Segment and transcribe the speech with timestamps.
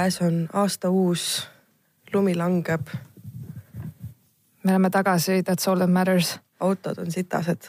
[0.00, 1.48] käes on aasta uus,
[2.12, 2.86] lumi langeb,
[4.64, 6.40] me oleme tagasi, that's all that matters.
[6.60, 7.68] autod on sitased.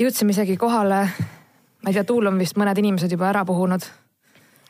[0.00, 1.08] jõudsime isegi kohale,
[1.82, 3.86] ma ei tea, tuul on vist mõned inimesed juba ära puhunud,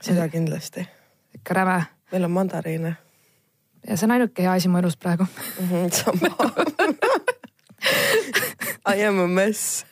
[0.01, 0.87] seda kindlasti.
[1.35, 1.83] ikka räme.
[2.13, 2.97] meil on mandariine
[3.89, 5.27] ja see on ainuke hea asi mu elus praegu.
[5.27, 6.31] -hmm, sama
[8.95, 9.87] I am a mess.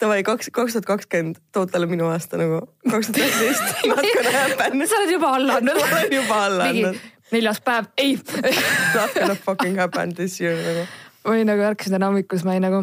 [0.00, 4.82] Davai, kaks, kaks tuhat kakskümmend, too talle minu aasta nagu kaks tuhat üheksateist, gonna happen.
[4.88, 5.78] sa oled juba alla andnud.
[5.80, 6.98] ma olen juba alla andnud.
[7.32, 8.18] neljas päev, ei
[8.96, 10.84] Not gonna fucking happen this year nagu.
[11.24, 12.82] olin nagu ärkasin täna hommikul, siis ma olin nagu,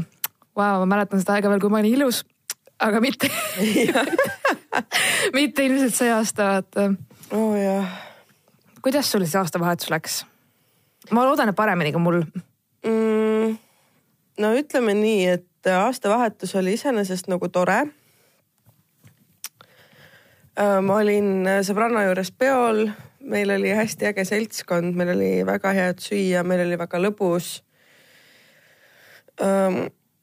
[0.57, 2.23] vau, ma mäletan seda aega veel, kui ma olin ilus,
[2.81, 3.29] aga mitte
[5.37, 6.89] mitte ilmselt see aasta, vaata.
[7.29, 7.93] oo oh, jah.
[8.81, 10.23] kuidas sul siis aastavahetus läks?
[11.13, 13.57] ma loodan, et paremini kui mul mm,?
[14.41, 17.85] no ütleme nii, et aastavahetus oli iseenesest nagu tore.
[20.55, 22.87] ma olin sõbranna juures peol,
[23.25, 27.63] meil oli hästi äge seltskond, meil oli väga head süüa, meil oli väga lõbus.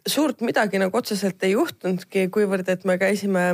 [0.06, 3.47] suurt midagi nagu otseselt ei juhtunudki, kuivõrd et me käisime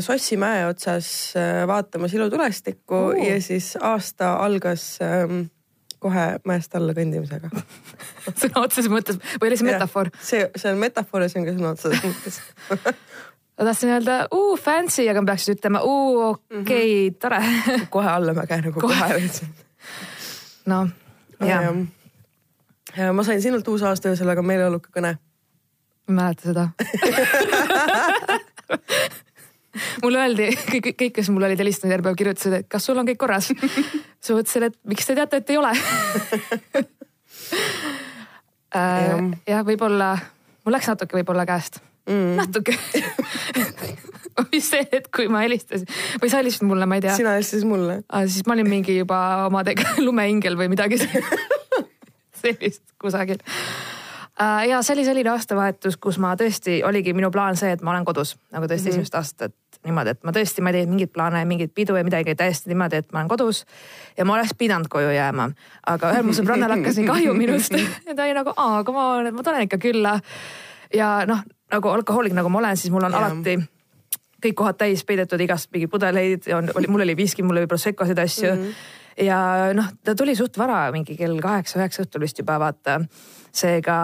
[0.00, 1.32] Sossi mäe otsas
[1.66, 3.20] vaatamas ilutulestikku uh.
[3.24, 5.46] ja siis aasta algas ähm,
[6.02, 7.50] kohe mäest alla kõndimisega
[8.40, 10.12] sõna otseses mõttes või oli see metafoor?
[10.20, 12.40] see, see on metafoor ja see on ka sõna otseses mõttes
[13.58, 17.18] ma tahtsin öelda uu fancy, aga ma peaks ütlema uu okei okay, mm, -hmm.
[17.20, 17.40] tore
[17.94, 19.42] kohe allamäge nagu kohe, kohe veits.
[20.66, 20.88] noh,
[21.40, 21.74] jah.
[22.96, 25.16] ja ma sain sinult uusaastaöösel väga meeleoluka kõne.
[26.08, 26.68] ma ei mäleta seda
[30.04, 33.08] mulle öeldi, kõik, kõik, kes mul olid helistanud järgmine päev, kirjutasid, et kas sul on
[33.08, 33.50] kõik korras.
[34.20, 35.72] siis ma mõtlesin, et miks te teate, et ei ole
[38.78, 39.12] äh,
[39.48, 40.14] jah, võib-olla,
[40.64, 42.76] mul läks natuke võib-olla käest mm., natuke
[44.52, 45.88] mis see hetk, kui ma helistasin
[46.22, 47.16] või sa helistasid mulle, ma ei tea.
[47.18, 48.00] sina helistasid mulle
[48.30, 51.00] siis ma olin mingi juba omadega lumeingel või midagi
[52.42, 54.62] sellist kusagil uh,.
[54.68, 58.06] ja see oli selline aastavahetus, kus ma tõesti, oligi minu plaan see, et ma olen
[58.08, 59.06] kodus nagu tõesti mm -hmm.
[59.08, 59.54] esimest aastat
[59.88, 63.02] niimoodi, et ma tõesti, ma ei teinud mingeid plaane, mingit pidu ja midagi, täiesti niimoodi,
[63.02, 63.64] et ma olen kodus.
[64.16, 65.48] ja ma oleks pidanud koju jääma,
[65.94, 67.74] aga ühel mu sõbrannal hakkas nii kahju minust
[68.06, 70.18] ja ta oli nagu, aa, come on, et ma tulen ikka külla.
[70.94, 73.24] ja noh, nagu alkohoolik, nagu ma olen, siis mul on ja.
[73.24, 73.58] alati
[74.44, 78.52] kõik kohad täis peidetud igast mingeid pudeleid oli, mul oli viski, mul oli proseccosid asju
[78.52, 78.62] mm.
[78.62, 79.24] -hmm.
[79.26, 79.40] ja
[79.74, 83.00] noh, ta tuli suht vara, mingi kell kaheksa-üheksa õhtul vist juba vaata
[83.54, 83.98] seega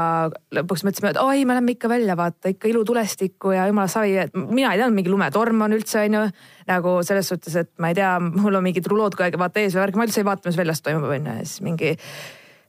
[0.55, 4.35] lõpuks mõtlesime, et oi, me läheme ikka välja, vaata ikka ilutulestikku ja jumala savi, et
[4.35, 6.25] mina ei teadnud, mingi lumetorm on üldse onju.
[6.65, 9.75] nagu selles suhtes, et ma ei tea, mul on mingid rulood kogu aeg vaata ees
[9.77, 11.93] või värk, ma üldse ei vaata, mis väljas toimub onju ja siis mingi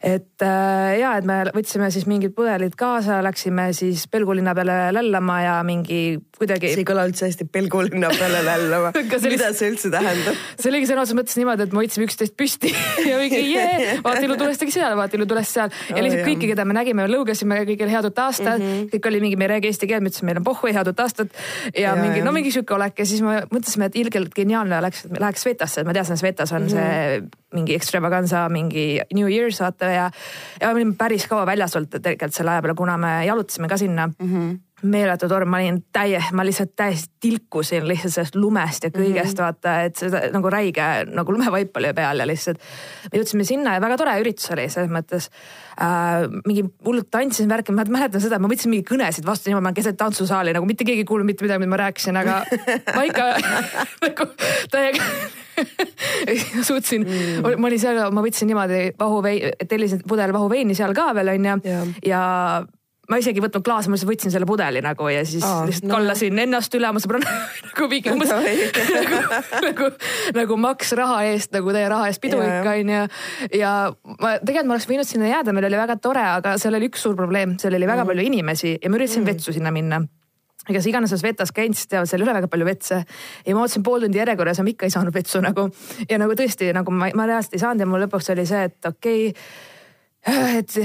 [0.06, 5.40] et äh, ja, et me võtsime siis mingid pudelid kaasa, läksime siis Pelgulinna peale lällama
[5.42, 6.70] ja mingi kuidagi.
[6.74, 8.92] see ei kõla üldse hästi Pelgulinna peale lällama
[9.34, 10.38] mida see üldse tähendab?
[10.60, 12.70] see oligi sõna otseses mõttes niimoodi, et me hoidsime üksteist püsti
[13.10, 16.78] ja mingi jee, vaata ilutulestigi seal, vaata ilutulest seal ja oh, lihtsalt kõiki, keda me
[16.78, 18.68] nägime, lõugasime kõigile head uut aastat mm.
[18.68, 18.92] -hmm.
[18.94, 21.02] kõik oli mingi, me ei räägi eesti keelt, me ütlesime, meil on pohhui, head uut
[21.02, 21.34] aastat.
[21.72, 25.08] ja, ja mingi, no mingi sihuke olek ja siis me mõtlesime, et ilgelt geniaalne oleks,
[25.08, 26.78] et me läheks Svetasse, et ma teadsin, Svetas on mm -hmm.
[26.78, 30.12] see mingi extravaganza, mingi New Year's vaata ja,
[30.62, 33.78] ja me olime päris kaua väljas olnud tegelikult selle aja peale, kuna me jalutasime ka
[33.82, 34.32] sinna mm.
[34.32, 39.16] -hmm meeletu torm, ma olin täie, ma lihtsalt täiesti tilkusin lihtsalt sellest lumest ja kõigest
[39.16, 39.44] mm -hmm.
[39.44, 42.60] vaata, et seda nagu räige nagu lumevaip oli peal ja lihtsalt.
[43.12, 45.30] me jõudsime sinna ja väga tore üritus oli selles mõttes
[45.80, 46.28] äh,.
[46.46, 49.98] mingi hullult tantsisin värki, ma mäletan seda, ma võtsin mingi kõnesid vastu niimoodi, ma keset
[49.98, 52.44] tantsusaali nagu mitte keegi ei kuulnud mitte midagi, mida ma rääkisin, aga
[52.96, 53.24] ma ikka
[54.06, 54.30] nagu
[54.72, 55.04] täiega
[56.68, 61.32] suutsin mm., ma olin seal, ma võtsin niimoodi vahuveini, tellisin pudel vahuveini seal ka veel
[61.36, 62.24] onju ja, ja
[63.10, 65.88] ma isegi ei võtnud klaasi, ma lihtsalt võtsin selle pudeli nagu ja siis Aa, lihtsalt
[65.90, 65.96] no.
[65.98, 67.36] kallasin ennast üle oma sõbranna
[67.68, 68.34] nagu mingi umbes
[68.98, 69.22] nagu,
[69.68, 69.90] nagu,
[70.40, 73.06] nagu maks raha eest nagu teie raha eest pidu ikka onju.
[73.62, 73.72] ja
[74.20, 77.06] ma tegelikult ma oleks võinud sinna jääda, meil oli väga tore, aga seal oli üks
[77.06, 78.12] suur probleem, seal oli väga mm.
[78.12, 79.34] palju inimesi ja ma üritasin mm.
[79.34, 80.02] vetsu sinna minna
[80.66, 83.04] kes iganes selles vetas käinud, siis teavad, seal ei ole väga palju vetse.
[83.46, 85.68] ja ma ootasin pool tundi järjekorras ja ma ikka ei saanud vetsu nagu.
[86.10, 88.90] ja nagu tõesti nagu ma, ma reaalselt ei saanud ja mul lõpuks oli see, et
[88.90, 90.58] okei okay,.
[90.58, 90.80] et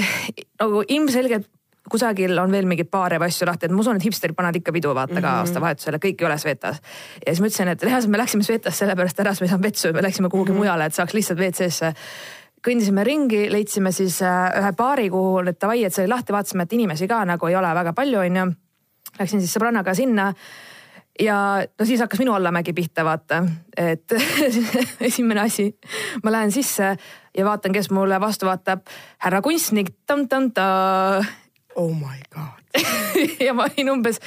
[0.61, 1.49] nagu ilmselgelt
[1.90, 4.72] kusagil on veel mingeid baare või asju lahti, et ma usun, et hipsterid panevad ikka
[4.72, 5.26] pidu vaata mm -hmm.
[5.26, 6.82] ka aastavahetusele, kõik ei ole Svetas.
[7.26, 9.66] ja siis ma ütlesin, et reaalselt me läksime Svetas sellepärast ära, sest me ei saanud
[9.66, 10.58] vetsu, me läksime kuhugi mm -hmm.
[10.58, 11.94] mujale, et saaks lihtsalt WC-sse
[12.66, 16.66] kõndisime ringi, leidsime siis äh, ühe baari, kuhu, et davai, et see oli lahti, vaatasime,
[16.66, 18.50] et inimesi ka nagu ei ole väga palju, onju.
[19.19, 20.32] Läksin siis sõbrannaga sinna
[21.20, 23.42] ja no siis hakkas minu allamägi pihta, vaata,
[23.76, 24.12] et
[25.08, 25.70] esimene asi,
[26.25, 26.94] ma lähen sisse
[27.37, 28.84] ja vaatan, kes mulle vastu vaatab,
[29.25, 30.66] härra kunstnik, tam-tam-ta
[31.76, 32.58] oh my god.
[33.40, 34.20] Ja ma olin umbes,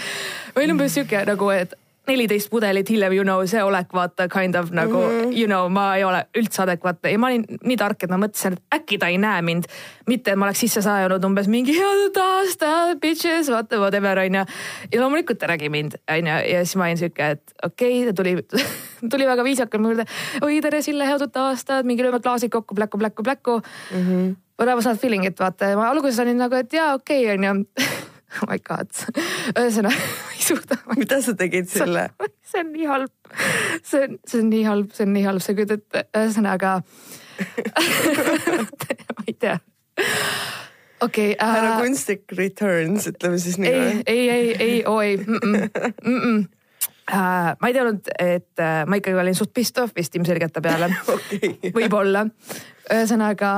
[0.53, 1.73] ma olin umbes sihuke nagu, et
[2.07, 5.37] neliteist pudelit hiljem, you know, see olek vaata kind of nagu mm -hmm.
[5.39, 8.57] you know, ma ei ole üldse adekvaatne ja ma olin nii tark, et ma mõtlesin,
[8.57, 9.63] et äkki ta ei näe mind.
[10.07, 14.45] mitte, et ma oleks sisse saanud umbes mingi head aastat, bitches, vaata whatever onju.
[14.91, 18.23] ja loomulikult ta nägi mind onju ja siis ma olin sihuke, et okei okay,, ta
[18.23, 18.37] tuli
[19.11, 20.05] tuli väga viisakalt mu juurde.
[20.41, 23.61] oi tere Sille, head uut aastat, mingi lööme klaasid kokku, pläku, pläku, pläku
[23.91, 24.07] mm.
[24.07, 24.35] -hmm.
[24.57, 27.23] But I was not feeling it vaata ja ma alguses olin nagu, et jaa, okei
[27.23, 27.65] okay, onju
[28.41, 28.89] oh my god,
[29.53, 30.75] ühesõnaga ma ei suuda.
[30.97, 32.03] mida sa tegid selle?
[32.49, 33.13] see on nii halb,
[33.83, 36.71] see on, see on nii halb, see on nii halb, sa kujutad, ühesõnaga
[39.13, 39.57] ma ei tea
[41.03, 41.53] okei okay, uh,.
[41.53, 43.71] härra Kunstnik Returns, ütleme siis nii.
[43.71, 45.23] ei, ei, ei, ei, oo ei mm.
[45.37, 45.59] -mm,
[46.03, 46.37] mm -mm.
[47.03, 50.61] Uh, ma ei teadnud, et uh, ma ikkagi olin suht pissed off vist ilmselgelt ta
[50.63, 51.73] peale okay..
[51.75, 52.21] võib-olla
[52.91, 53.49] ühesõnaga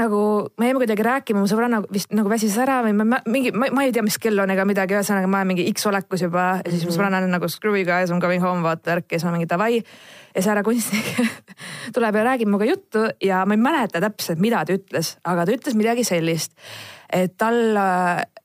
[0.00, 0.20] nagu
[0.60, 3.94] me jäime kuidagi rääkima, mu sõbranna vist nagu väsis ära või ma mingi, ma ei
[3.96, 6.84] tea, mis kell on ega midagi, ühesõnaga ma olen mingi X olekus juba ja siis
[6.84, 6.96] mu mhm.
[6.98, 9.34] sõbranna on nagu screw you guys, I m going home, vaata värk ja siis ma
[9.36, 9.80] mingi davai.
[9.80, 11.10] ja see härra kunstnik
[11.96, 15.56] tuleb ja räägib minuga juttu ja ma ei mäleta täpselt, mida ta ütles, aga ta
[15.56, 16.56] ütles midagi sellist,
[17.12, 17.76] et tal,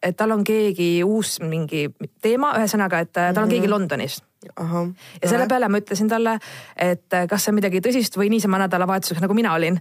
[0.03, 1.86] et tal on keegi uus mingi
[2.21, 4.21] teema, ühesõnaga, et tal on keegi Londonis
[4.57, 4.88] Aha,
[5.21, 6.39] ja selle peale ma ütlesin talle,
[6.74, 9.77] et äh, kas see on midagi tõsist või niisama nädalavahetuseks, nagu mina olin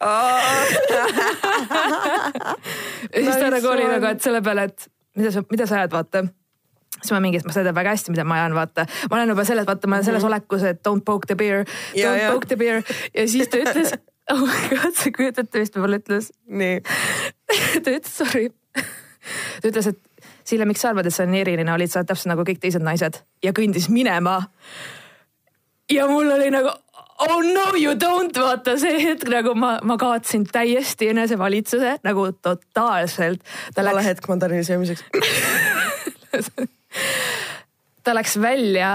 [0.00, 0.08] ja
[3.20, 4.88] siis ta nagu oli nagu, et selle peale, et
[5.20, 6.24] mida sa, mida sa ajad, vaata
[7.00, 8.86] siis ma mingi, ma seda väga hästi, mida ma ajan, vaata.
[9.10, 10.32] ma olen juba selles, vaata, ma olen selles mhm.
[10.32, 12.32] olekus, et don't poke the bear, don't ja, ja.
[12.32, 12.82] poke the bear
[13.14, 13.94] ja siis ta ütles,
[14.32, 16.32] oh my god, sa kujutad ette, mis ta mulle ütles?
[16.48, 16.80] nii
[17.84, 18.48] ta ütles, sorry.
[19.62, 20.00] Ta ütles, et
[20.44, 22.82] Sille, miks sa arvad, et sa oled nii eriline, olid sa täpselt nagu kõik teised
[22.84, 24.40] naised ja kõndis minema.
[25.90, 26.72] ja mul oli nagu
[27.20, 33.44] oh no you don't, vaata see hetk nagu ma, ma kaotasin täiesti enesevalitsuse nagu totaalselt.
[33.76, 34.08] vale läks...
[34.08, 35.04] hetk mandariini söömiseks
[38.04, 38.92] ta läks välja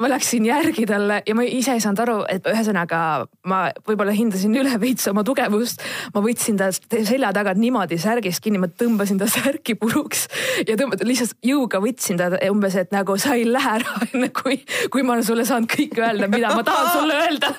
[0.00, 2.98] ma läksin järgi talle ja ma ise ei saanud aru, et ühesõnaga
[3.48, 5.80] ma võib-olla hindasin üle veits oma tugevust.
[6.14, 10.26] ma võtsin ta selja tagant niimoodi särgist kinni, ma tõmbasin ta särki puruks
[10.68, 14.58] ja tõmba-, lihtsalt jõuga võtsin ta umbes, et nagu sa ei lähe ära enne kui,
[14.92, 17.54] kui ma olen sulle saanud kõike öelda, mida ma tahan sulle öelda.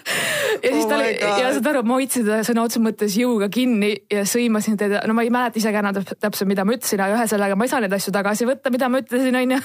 [0.61, 3.49] ja siis oh ta oli ja saad aru, ma hoidsin teda sõna otseses mõttes jõuga
[3.53, 7.01] kinni ja sõimasin teda, no ma ei mäleta ise ka enam täpselt, mida ma ütlesin,
[7.01, 9.59] aga ühesõnaga ma ei saa neid asju tagasi võtta, mida ma ütlesin, onju.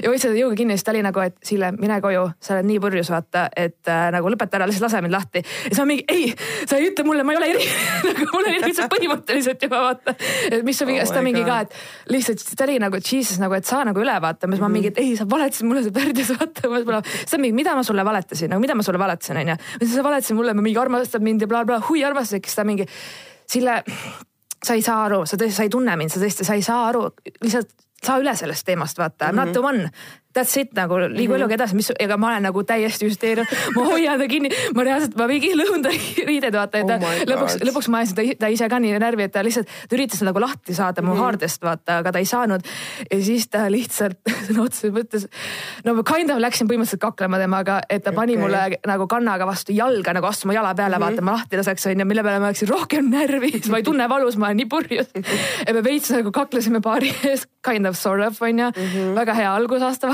[0.00, 2.54] ja hoidsin teda jõuga kinni ja siis ta oli nagu, et Sille, mine koju, sa
[2.54, 5.42] oled nii purjus, vaata, et äh, nagu lõpeta ära, lihtsalt lase mind lahti.
[5.42, 6.28] ja siis ma mingi, ei,
[6.68, 7.66] sa ei ütle mulle, ma ei ole eri
[8.08, 10.14] nagu mul oli lihtsalt põhimõtteliselt juba vaata,
[10.50, 13.42] et mis sa mingi oh, siis ta mingi ka, et lihtsalt ta oli nagu jesus
[13.42, 14.68] nagu, et saa nagu üle vaata, siis mm -hmm.
[14.68, 17.02] ma mingi, et ei, sa valetasid mulle, sa pärdes vaata.
[17.10, 19.56] siis ta mingi, mida ma sulle valetasin, nagu mida ma sulle valetasin, onju.
[19.78, 22.64] siis sa valetasid mulle, ma mingi armastad mind ja blablabla bla,, hui armastas, siis ta
[22.64, 22.86] mingi,
[23.50, 23.82] Sille
[24.62, 26.84] sa ei saa aru, sa tõesti, sa ei tunne mind, sa tõesti, sa ei saa
[26.90, 27.08] aru,
[27.42, 29.44] lihtsalt saa üle sellest teemast, vaata mm, -hmm.
[29.44, 29.90] not the one
[30.34, 31.40] that's it nagu liigu mm -hmm.
[31.40, 35.16] eluga edasi, mis, ega ma olen nagu täiesti hüsteerinud, ma hoian ta kinni, ma reaalselt,
[35.18, 35.90] ma mingi lõhun ta
[36.30, 39.26] riided vaata, et ta oh lõpuks, lõpuks ma ajasin ta, ta ise ka nii närvi,
[39.26, 41.22] et ta lihtsalt, ta üritas nagu lahti saada mu mm -hmm.
[41.22, 42.62] haardest vaata, aga ta ei saanud.
[43.10, 45.26] ja siis ta lihtsalt sõna otseses mõttes,
[45.84, 48.42] no ma kind of läksin põhimõtteliselt kaklema temaga, et ta pani okay.
[48.42, 51.10] mulle nagu kannaga vastu jalga nagu astuma jala peale mm, -hmm.
[51.10, 54.08] vaata ma lahti laseks onju, mille peale ma läksin rohkem närvi, siis ma ei tunne
[54.08, 55.08] valus, ma olen nii purjus
[55.66, 59.14] ja me veits nagu kaklesime paari ees, kind of sort of onju mm, -hmm.
[59.14, 59.54] väga hea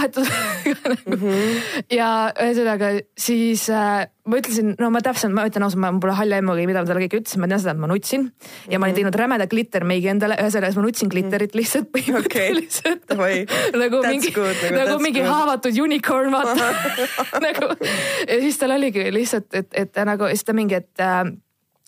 [0.07, 1.13] algus aastavahetus mm.
[1.13, 1.85] -hmm.
[1.91, 6.35] ja ühesõnaga siis äh, ma ütlesin, no ma täpselt, ma ütlen ausalt, ma pole halli
[6.35, 8.73] aimugi, mida ma talle kõike ütlesin, ma tean seda, et ma nutsin mm -hmm.
[8.73, 9.01] ja ma olin mhm.
[9.01, 11.61] teinud rämeda glittermeigi endale, ühesõnaga siis ma nutsin glitterit mhm.
[11.61, 13.47] lihtsalt põhimõtteliselt okay.
[13.73, 15.33] nagu That's mingi, nagu, nagu mingi good.
[15.33, 16.71] haavatud unicorn vaata
[17.47, 17.73] nagu
[18.29, 21.25] ja siis tal oligi lihtsalt, et, et nagu siis ta mingi, et äh,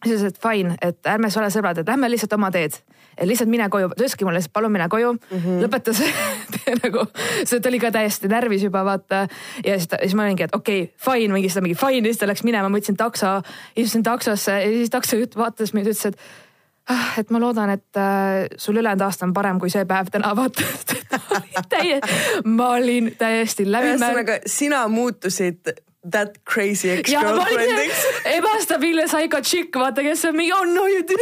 [0.04, 2.78] siis ütles, et fine, et ärme ole sõbrad, et lähme lihtsalt oma teed.
[3.18, 5.62] et lihtsalt mine koju, ta ütleski mulle palun mine koju mm, -hmm.
[5.64, 7.06] lõpeta see nagu,
[7.44, 9.26] see ta oli ka täiesti närvis juba vaata.
[9.64, 12.18] ja siis ta, siis ma olingi, et okei okay,, fine, mingi seda mingi fine, siis
[12.18, 13.40] ta läks minema, ma võtsin takso,
[13.76, 16.20] istusin taksosse ja siis taksojuht vaatas mind, ütles, et
[16.88, 20.30] ah, et ma loodan, et äh, sul ülejäänud aasta on parem kui see päev täna,
[20.38, 20.62] vaata
[21.68, 22.00] täie,
[22.44, 23.96] ma olin täiesti läbi.
[23.96, 25.74] ühesõnaga, sina muutusid
[26.10, 28.02] that crazy ex-girlfriend'iks.
[28.36, 31.20] ebastabiilne psycho chick, vaata, kes on mingi oh no you did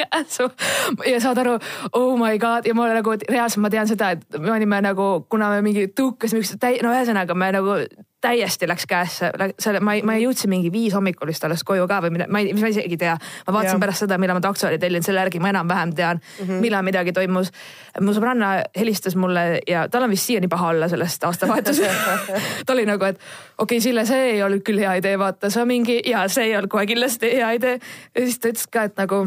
[1.12, 1.58] ja saad aru,
[1.92, 5.50] oh my god ja ma nagu reaalselt ma tean seda, et me olime nagu, kuna
[5.54, 7.80] me mingi tõukasime üksteist täi-, no ühesõnaga me nagu
[8.20, 12.12] täiesti läks käesse, selle ma, ma jõudsin mingi viis hommikul vist alles koju ka või
[12.14, 13.16] mida, ma ei, mis ma isegi ei tea.
[13.46, 13.80] ma vaatasin ja.
[13.84, 16.60] pärast seda, millal ma takso oli tellinud, selle järgi ma enam-vähem tean mm, -hmm.
[16.64, 17.52] millal midagi toimus.
[18.00, 22.32] mu sõbranna helistas mulle ja tal on vist siiani paha olla sellest aastavahetusest
[22.66, 23.16] ta oli nagu, et
[23.58, 26.56] okei okay,, Sille, see ei olnud küll hea idee, vaata, sa mingi ja see ei
[26.56, 27.78] olnud kohe kindlasti hea idee.
[28.14, 29.26] ja siis ta ütles ka, et nagu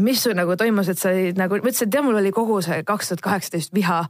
[0.00, 2.58] mis sul nagu toimus, et sa olid nagu, ma ütlesin, et tead, mul oli kogu
[2.64, 4.00] see kaks tuhat kaheksateist viha.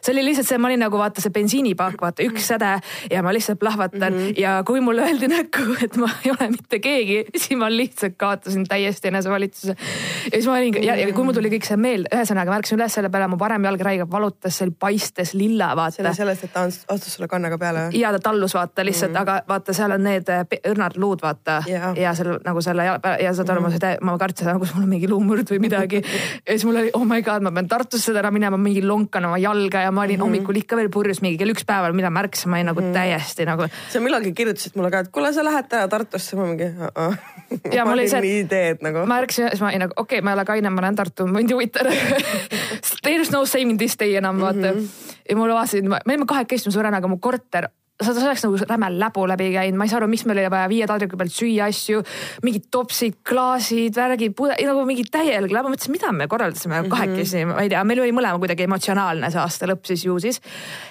[0.00, 2.70] see oli lihtsalt see, ma olin nagu vaata see bensiinipaak, vaata üks säde
[3.12, 4.40] ja ma lihtsalt plahvatan mm -hmm.
[4.40, 8.64] ja kui mulle öeldi näkku, et ma ei ole mitte keegi, siis ma lihtsalt kaotasin
[8.64, 9.76] täiesti enesevalitsuse.
[10.24, 12.80] ja siis ma olin ja, ja kui mul tuli kõik see meelde, ühesõnaga ma ärkasin
[12.80, 15.96] üles selle peale, mu parem jalg räige valutas, see oli paistes lilla, vaata.
[15.96, 18.00] selle sellest, et ta astus sulle kannaga peale või?
[18.00, 19.22] ja ta tallus vaata lihtsalt mm, -hmm.
[19.22, 22.98] aga vaata, seal on need äh, õrnad luud, vaata ja, ja seal nagu selle ja,
[23.20, 24.00] ja saad aru mm, -hmm.
[24.00, 27.22] ma kartsin, nagu mul on mingi luumõrd või midagi ja siis mul oli oh my
[27.26, 30.24] god, ma pean Tartusse täna minema, mingi lonkan oma jalga ja ma olin mm -hmm.
[30.24, 32.86] hommikul ikka veel purjus mingi kell üks päeval, mida ma ärkasin, ma olin nagu mm
[32.86, 32.94] -hmm.
[32.94, 33.68] täiesti nagu.
[33.90, 36.90] sa millalgi kirjutasid mulle ka, et kuule, sa lähed täna Tartusse, ma mingi uh.
[37.10, 37.74] -uh.
[37.74, 39.06] ja ma olin nii ideed nagu.
[39.06, 40.96] ma ärkasin ja siis ma olin nagu okei okay,, ma ei ole kaine, ma lähen
[40.96, 41.80] Tartu, mind ei huvita
[43.02, 44.78] There is no saving this day enam vaata mm.
[44.78, 44.88] -hmm.
[45.30, 47.68] ja mulle vaatasid, me olime kahekesti mu sõbrannaga, mu korter
[48.02, 50.68] sa oleks nagu räme läbu läbi käinud, ma ei saa aru, miks meil oli vaja
[50.68, 52.02] viie taldriku pealt süüa asju,
[52.44, 56.92] mingid topsid, klaasid, värgid, nagu mingi täielik läbu, mõtlesin, mida me korraldasime mm -hmm.
[56.92, 60.40] kahekesi, ma ei tea, meil oli mõlema kuidagi emotsionaalne see aasta lõpp siis ju siis.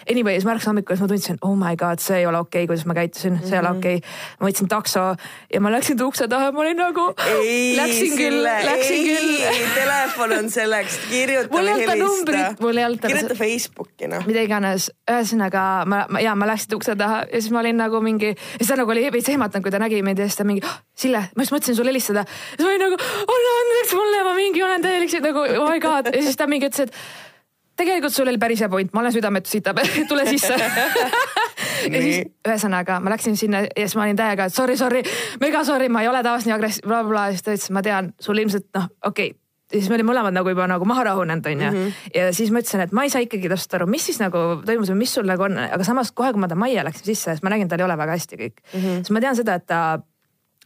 [0.09, 2.85] Anyways, ma ärkasin hommikul, ma tundsin, oh my god, see ei ole okei okay,, kuidas
[2.85, 3.49] ma käitusin mm, -hmm.
[3.49, 3.77] see ei ole mhm.
[3.77, 4.09] okei okay..
[4.39, 5.15] ma võtsin takso
[5.53, 7.05] ja ma läksin ukse taha, ma olin nagu.
[7.75, 9.69] Läksin küll, läksin ei, küll.
[9.75, 12.55] telefon on selleks, kirjuta või helista.
[12.59, 13.07] mul ei olnud.
[13.07, 14.25] kirjuta Facebooki noh.
[14.25, 18.01] mida iganes, ühesõnaga ma, ma ja ma läksin ukse taha ja siis ma olin nagu
[18.03, 20.65] mingi, siis ta nagu oli veits ehmatanud, kui ta nägi mind ja siis ta mingi
[20.65, 22.25] oh,, Sille, ma just mõtlesin sulle helistada.
[22.55, 22.99] siis ma olin nagu,
[23.35, 26.11] anna andeks mulle, ma mingi olen täielik nagu oh my god.
[26.13, 26.95] Ja siis ta mingi ütles, et
[27.79, 30.55] tegelikult sul oli päris hea point, ma olen südametu sitab tule sisse.
[31.85, 35.03] Ja siis ühesõnaga ma läksin sinna ja siis ma olin täiega, et sorry, sorry,
[35.41, 38.07] mega sorry, ma ei ole tavaliselt nii agressiivne bla,, blablabla, siis ta ütles, ma tean,
[38.21, 39.44] sul ilmselt noh, okei okay
[39.79, 41.77] siis me olime mõlemad nagu juba nagu maha rahunenud, onju mm.
[41.77, 42.09] -hmm.
[42.15, 44.91] ja siis ma ütlesin, et ma ei saa ikkagi täpselt aru, mis siis nagu toimus
[44.93, 47.43] või mis sul nagu on, aga samas kohe, kui ma ta majja läksin sisse, siis
[47.43, 48.79] ma nägin, tal ei ole väga hästi kõik mm.
[48.79, 49.01] -hmm.
[49.03, 49.81] siis ma tean seda, et ta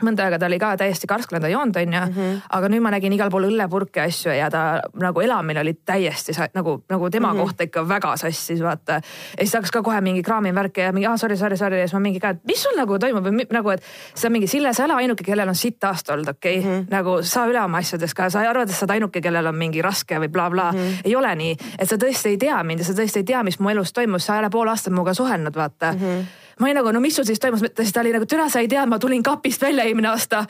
[0.06, 2.14] mõnda aega ta oli ka täiesti karsklanda joonud, onju mm.
[2.14, 2.42] -hmm.
[2.58, 6.84] aga nüüd ma nägin igal pool õllepurke asju ja ta nagu elamine oli täiesti nagu,
[6.90, 7.42] nagu tema mm -hmm.
[7.42, 8.94] kohta ikka väga sassis, vaata.
[8.94, 9.02] ja
[9.40, 12.00] siis hakkas ka kohe mingi kraamivärke ja mingi ah sorry, sorry, sorry ja siis ma
[12.00, 13.84] mingi ka, et mis sul nagu toimub või nagu, et
[14.26, 16.72] on mingi Sille, sa ei ole ainuke, kellel on sitt aasta olnud, okei okay?
[16.72, 16.80] mm.
[16.80, 16.88] -hmm.
[16.90, 19.82] nagu saa üle oma asjadest ka, sa arvad, et sa oled ainuke, kellel on mingi
[19.82, 20.82] raske või blablabla bla.
[20.82, 20.90] mm.
[20.90, 21.02] -hmm.
[21.06, 23.60] ei ole nii, et sa tõesti ei tea mind ja sa tõesti ei tea, mis
[23.60, 26.00] mu elus toimus, sa ei ole pool aastat minuga suhelnud, vaata mm.
[26.00, 28.60] -hmm ma olin nagu, no mis sul siis toimus, siis ta oli nagu, türa sa
[28.64, 30.46] ei tea, ma tulin kapist välja eelmine aasta.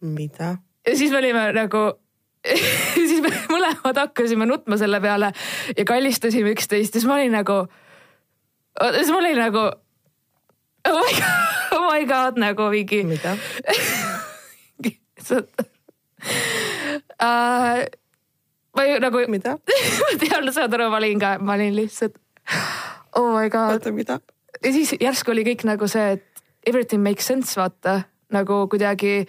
[0.00, 0.56] mida?
[0.86, 1.84] ja siis me olime nagu
[3.08, 5.32] siis me mõlemad hakkasime nutma selle peale
[5.76, 7.64] ja kallistasime üksteist ja siis ma olin nagu,
[8.98, 9.64] siis ma olin nagu
[10.84, 13.04] oh my god, oh my god nagu mingi.
[13.04, 13.36] mida
[17.24, 17.80] uh,
[18.76, 19.24] ma ju nagu.
[19.28, 22.20] mida ma tean, saad aru, ma olin ka, ma olin lihtsalt
[23.16, 23.78] oh my god.
[23.78, 24.20] oota, mida?
[24.64, 28.00] Ja siis järsku oli kõik nagu see, et everything makes sense, vaata
[28.32, 29.26] nagu kuidagi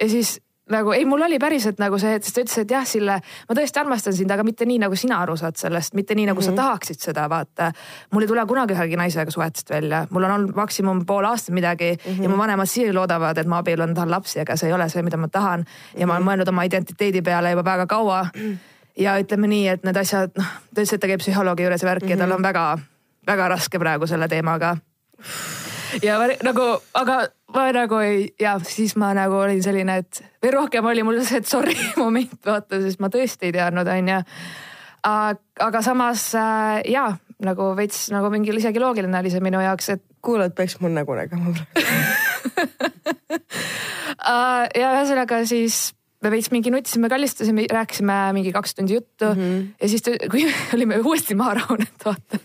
[0.00, 0.36] ja siis
[0.70, 3.16] nagu ei, mul oli päriselt nagu see, sest ta ütles, et jah, Sille,
[3.48, 6.40] ma tõesti armastan sind, aga mitte nii, nagu sina aru saad sellest, mitte nii, nagu
[6.40, 6.44] mm -hmm.
[6.44, 6.60] sa mhm.
[6.60, 7.72] tahaksid seda, vaata.
[8.12, 11.92] mul ei tule kunagi ühegi naisega suhetest välja, mul on olnud maksimum pool aastat midagi
[11.92, 12.22] mm -hmm.
[12.22, 15.02] ja mu vanemad siiani loodavad, et ma abiellun, tahan lapsi, aga see ei ole see,
[15.02, 15.60] mida ma tahan.
[15.60, 16.06] ja mm -hmm.
[16.06, 16.30] ma olen mhm.
[16.30, 18.28] mõelnud oma identiteedi peale juba väga kaua.
[18.98, 21.88] ja ütleme nii, et need asjad, noh, ta ütles, et ta käib psühholoogi juures ja
[21.88, 22.20] värki mm -hmm.
[22.20, 22.78] ja tal on väga
[23.26, 24.76] väga raske praegu selle teemaga.
[26.02, 27.18] ja nagu, aga
[27.54, 31.42] ma nagu ei, ja siis ma nagu olin selline, et või rohkem oli mul see,
[31.46, 34.22] sorry moment, vaata, sest ma tõesti ei teadnud, onju.
[35.06, 37.08] aga samas äh, ja
[37.46, 40.04] nagu veits nagu mingi isegi loogiline oli see minu jaoks, et.
[40.24, 41.84] kuule, et peaks mul nägu nägema praegu
[44.16, 45.92] uh, ja ühesõnaga siis
[46.26, 49.64] me veits mingi nutsime, kallistasime, rääkisime mingi kaks tundi juttu mm -hmm.
[49.82, 52.38] ja siis ta, kui olime uuesti maha rahunenud, vaata.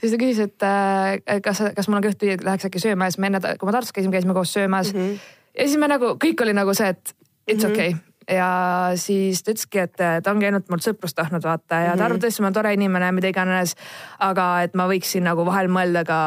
[0.00, 3.08] siis ta küsis, et äh, kas, kas mul on kõht tühi, et läheks äkki sööma
[3.08, 5.00] ja siis me enne, kui ma Tartus käisime, käisime koos söömas mm.
[5.00, 5.18] -hmm.
[5.58, 7.14] ja siis me nagu, kõik oli nagu see, et
[7.50, 7.72] it's mm -hmm.
[7.72, 11.96] okei okay ja siis ta ütleski, et ta ongi ainult mult sõprust tahtnud vaata ja
[11.96, 13.74] ta arvab tõesti, ma olen tore inimene, mida iganes.
[14.18, 16.18] aga et ma võiksin nagu vahel mõelda ka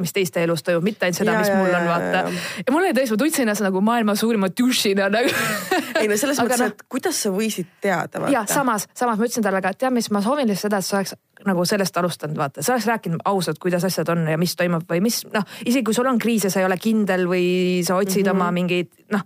[0.00, 2.24] mis teiste elus toimub, mitte ainult seda, mis mul on, vaata.
[2.66, 5.32] ja mul oli tõesti, ma tundsin ennast nagu maailma suurima dušina nagu.
[6.00, 8.26] ei no selles mõttes no,, et kuidas sa võisid teada.
[8.32, 10.88] ja samas, samas ma ütlesin talle ka, et tead mis, ma soovin lihtsalt seda, et
[10.88, 11.16] sa oleks
[11.46, 15.00] nagu sellest alustanud, vaata, sa oleks rääkinud ausalt, kuidas asjad on ja mis toimub või
[15.04, 17.46] mis noh, isegi kui sul on kriis ja sa ei ole kindel või
[17.86, 18.36] sa otsid mm -hmm.
[18.36, 19.24] oma mingeid noh,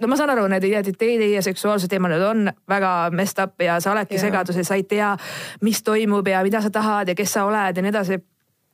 [0.00, 3.92] no ma saan aru, need identiteedi ja seksuaalsed teemad on väga messed up ja sa
[3.92, 4.26] oledki yeah.
[4.26, 5.16] segaduses, sa ei tea,
[5.60, 8.20] mis toimub ja mida sa tahad ja kes sa oled ja nii edasi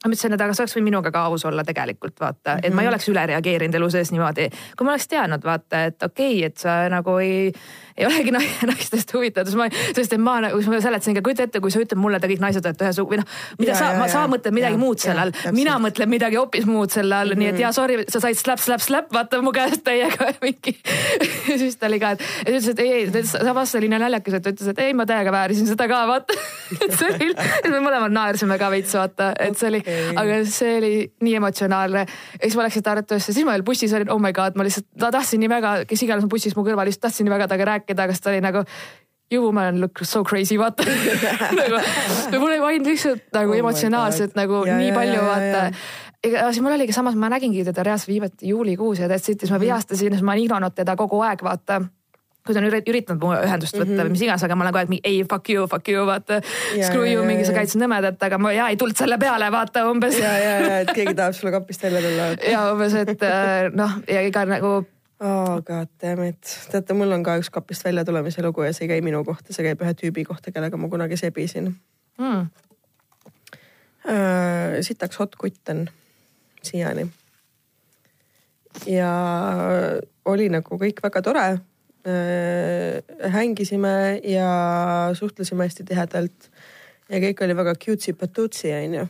[0.05, 2.67] ma ütlesin, et aga sa oleks võinud minuga ka aus olla tegelikult vaata mm, -hmm.
[2.67, 2.93] et ma ei Mhm.
[2.93, 4.49] oleks üle reageerinud elu sees niimoodi.
[4.77, 7.53] kui ma oleks teadnud vaata, et okei okay,, et sa nagu ei,
[7.97, 8.41] ei olegi na-
[8.71, 11.79] naistest huvitatud, ma, sest et ma nagu, siis ma seletasin ka, kujuta ette, kui sa
[11.81, 13.29] ütled mulle, et kõik naised olete ühesugused või noh,
[13.59, 16.67] mida Ja, sa, ja, sa mõtled midagi Ja, muud selle all, mina mõtlen midagi hoopis
[16.67, 17.39] muud selle all mm, -hmm.
[17.39, 20.77] nii et jaa, sorry, sa said slap, slap, slap, vaata mu käest täiega mingi.
[21.63, 24.51] siis ta oli ka, et et ütles, et ei, ei, samas nii naljakas, et ta
[24.51, 26.35] ütles, et ei, ma täiega väärisin seda ka, vaata.
[26.81, 27.31] et see oli,
[27.65, 30.17] et me mõlemad naersime ka veits, vaata, et see oli Okei.
[30.23, 30.93] aga see oli
[31.27, 32.07] nii emotsionaalne.
[32.09, 34.87] ja siis ma läksin Tartusse, siis ma veel bussis olin, oh my god, ma lihtsalt,
[35.01, 38.03] ma tahtsin nii väga, kes iganes bussis mu kõrval, lihtsalt tahtsin nii väga temaga rääkida,
[38.09, 38.65] aga siis ta oli nagu
[39.33, 40.85] you woman look so crazy, vaata
[41.61, 41.79] nagu,
[42.39, 45.63] mul oli ainult lihtsalt nagu Oh emotsionaalselt nagu Ja, nii ja, palju ja, vaata
[46.23, 49.51] ega siis mul oligi samas, ma nägingi teda reaalselt viimati juulikuus ja that's it, siis
[49.51, 49.65] ma Mhm.
[49.65, 51.81] vihastasin, siis ma olen ignoranud teda kogu aeg, vaata
[52.47, 54.09] kui ta on ürit- üritanud mu ühendust võtta mm -hmm.
[54.09, 56.41] või mis iganes, aga ma olen kogu aeg mingi ei fuck you, fuck you, vaata.
[56.41, 56.81] Mhm.
[56.81, 59.51] Ja, Screw you, ja, mingi sa siin nõmedalt, aga ma ja ei tulnud selle peale,
[59.53, 62.51] vaata umbes ja, ja, ja et keegi tahab sulle kapist välja tulla.
[62.51, 64.73] ja umbes, et äh, noh, ja ega nagu
[65.23, 68.89] oh god damn it, teate, mul on ka üks kapist välja tulemise lugu ja see
[68.89, 71.75] ei käi minu kohta, see käib ühe tüübi kohta, kellega ma kunagi sebisin
[72.19, 72.47] mm,
[74.83, 75.87] sitaks hot kutt on
[76.63, 77.07] siiani.
[78.87, 79.13] ja
[80.25, 81.47] oli nagu kõik väga tore.
[83.33, 84.49] Hängisime ja
[85.15, 86.49] suhtlesime hästi tihedalt
[87.09, 89.05] ja kõik oli väga cutesy-patutsi onju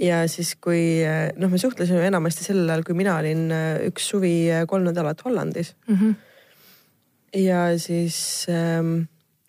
[0.00, 4.08] ja siis, kui äh, noh, me suhtlesime enamasti sellel ajal, kui mina olin äh, üks
[4.12, 5.96] suvi äh, kolm nädalat Hollandis mm.
[5.96, 6.14] -hmm.
[7.40, 9.02] ja siis ähm,,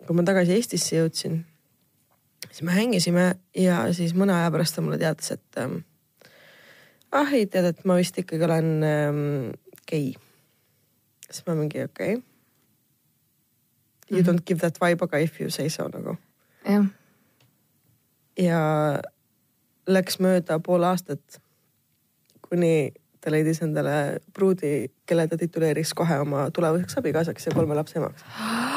[0.06, 1.44] kui ma tagasi Eestisse jõudsin,
[2.50, 5.80] siis me hängisime ja siis mõne aja pärast ta mulle teatas, et ähm,
[7.12, 9.50] ah ei tead, et ma vist ikkagi olen ähm,
[9.88, 10.14] gei.
[11.32, 12.22] Siis ma mingi okei okay..
[14.10, 14.26] You Mhm.
[14.28, 16.16] don't give that vibe, aga if you say so nagu.
[16.68, 16.84] jah,
[18.38, 18.58] ja
[19.88, 21.40] läks mööda pool aastat,
[22.48, 27.98] kuni ta leidis endale pruudi, kelle ta tituleeris kohe oma tulevaseks abikaasaks ja kolme lapse
[27.98, 28.22] emaks.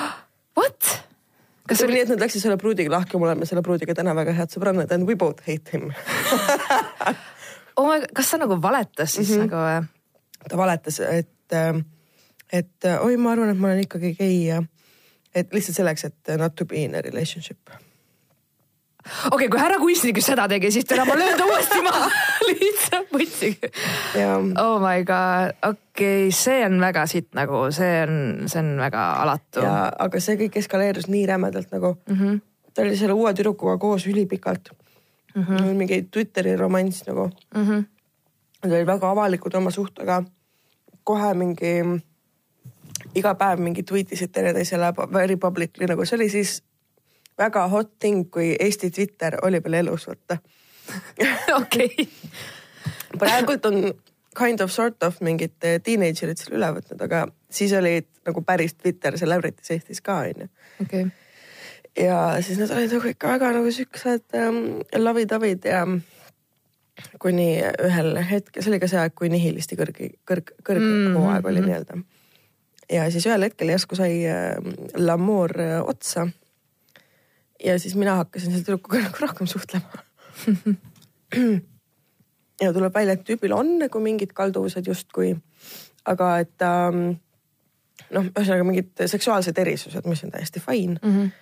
[0.57, 0.91] what?
[1.67, 4.13] kas see oli nii, et nad läksid selle pruudiga lahku, me oleme selle pruudiga täna
[4.15, 5.91] väga head sõbrannad and we both hate him.
[7.77, 9.49] oh my, kas ta nagu valetas siis mm Mhm.
[9.49, 9.51] -hmm.
[9.51, 11.29] nagu ta valetas, et,
[12.59, 14.61] et oi, ma arvan, et ma olen ikkagi gei ja
[15.35, 17.59] et lihtsalt selleks, et not to be in a relationship.
[17.69, 22.07] okei okay,, kui härra kunstnik seda tegi, siis täna ma löön ta uuesti maha
[22.49, 23.71] lihtsalt võtsiga.
[24.19, 28.15] ja oh my god, okei okay,, see on väga sitt nagu, see on,
[28.51, 29.65] see on väga alatu.
[29.65, 29.75] ja,
[30.07, 32.41] aga see kõik eskaleerus nii rämedalt nagu Mm -hmm.
[32.73, 34.69] ta oli selle uue tüdrukuga koos ülipikalt
[35.35, 35.43] mm.
[35.43, 35.73] -hmm.
[35.73, 37.29] mingi Twitteri romanss nagu.
[37.55, 37.83] Mm -hmm.
[38.63, 40.23] Nad olid väga avalikud oma suhtega.
[41.03, 42.01] kohe mingi
[43.15, 46.61] iga päev mingi tweet isid teineteisele very publicly nagu see oli siis
[47.37, 50.37] väga hot thing, kui Eesti Twitter oli veel elus, vaata.
[51.61, 52.09] okei.
[53.19, 53.93] praegult on
[54.37, 59.17] kind of sort of mingid teenager'id selle üle võtnud, aga siis olid nagu päris Twitter
[59.19, 60.49] celebrities Eestis ka onju.
[60.83, 61.07] okei.
[61.99, 64.61] ja siis nad olid nagu ikka väga nagu siuksed ähm,
[64.97, 65.85] lavidavid ja
[67.19, 67.49] kuni
[67.83, 69.97] ühel hetkel, see oli ka see aeg, kui Nihilisti kõrg,
[70.27, 71.69] kõrg, kõrghooaeg Mhm, oli mhm.
[71.69, 71.97] nii-öelda.
[72.91, 74.55] Ja siis ühel hetkel järsku sai äh,
[74.97, 76.27] Lamour äh, otsa.
[77.63, 80.03] ja siis mina hakkasin selle tüdrukuga nagu rohkem suhtlema.
[82.63, 85.35] ja tuleb välja, et tüübil on nagu mingid kalduvused justkui,
[86.05, 87.15] aga et ta ähm,
[88.13, 91.09] noh, ühesõnaga mingid seksuaalsed erisused, mis on täiesti fine mm.
[91.09, 91.33] Mhm.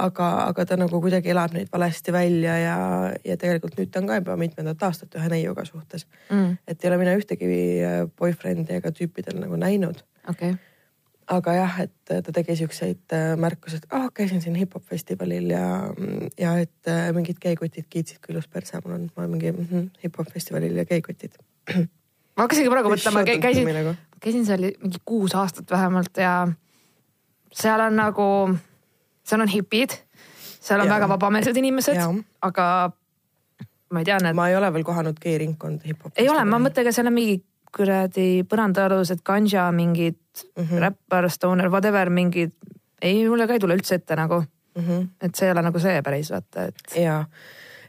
[0.00, 2.76] aga, aga ta nagu kuidagi elab neid valesti välja ja,
[3.24, 6.06] ja tegelikult nüüd ta on ka juba mitmendat aastat ühe neiuga suhtes.
[6.30, 6.56] Mm.
[6.66, 7.50] et ei ole mina ühtegi
[7.84, 10.00] äh, boyfriend'i ega tüüpidel nagu näinud.
[10.32, 10.56] okei.
[11.30, 15.64] Aga jah, et ta tegi siukseid äh, märkusi, et ah, käisin siin hip-hop festivalil ja,
[16.40, 19.06] ja et äh, mingid geikutid kiitsid, kui ilus perse mul on.
[19.14, 21.38] ma olen mingi mm -hmm, hip-hop festivalil ja geikutid.
[22.36, 26.48] ma hakkasingi praegu mõtlema, käisin, käisin seal mingi kuus aastat vähemalt ja
[27.52, 28.56] seal on nagu,
[29.24, 29.94] seal on hipid,
[30.60, 30.96] seal on Jaa.
[30.96, 32.00] väga vabameelsed inimesed
[32.42, 32.66] aga
[33.90, 36.12] ma ei tea, need, ma ei ole veel kohanud geiringkonda hip-hop.
[36.16, 37.40] ei ole, ma mõtlen, ega seal on mingi
[37.76, 40.18] kuradi põrandaalused ganja mingid
[40.56, 40.64] mm.
[40.64, 40.78] -hmm.
[40.84, 42.52] räppar, stoner, whatever mingid,
[43.02, 44.84] ei, mulle ka ei tule üldse ette nagu, mm.
[44.84, 45.08] -hmm.
[45.20, 47.24] et see ei ole nagu see päris vaata, et ja,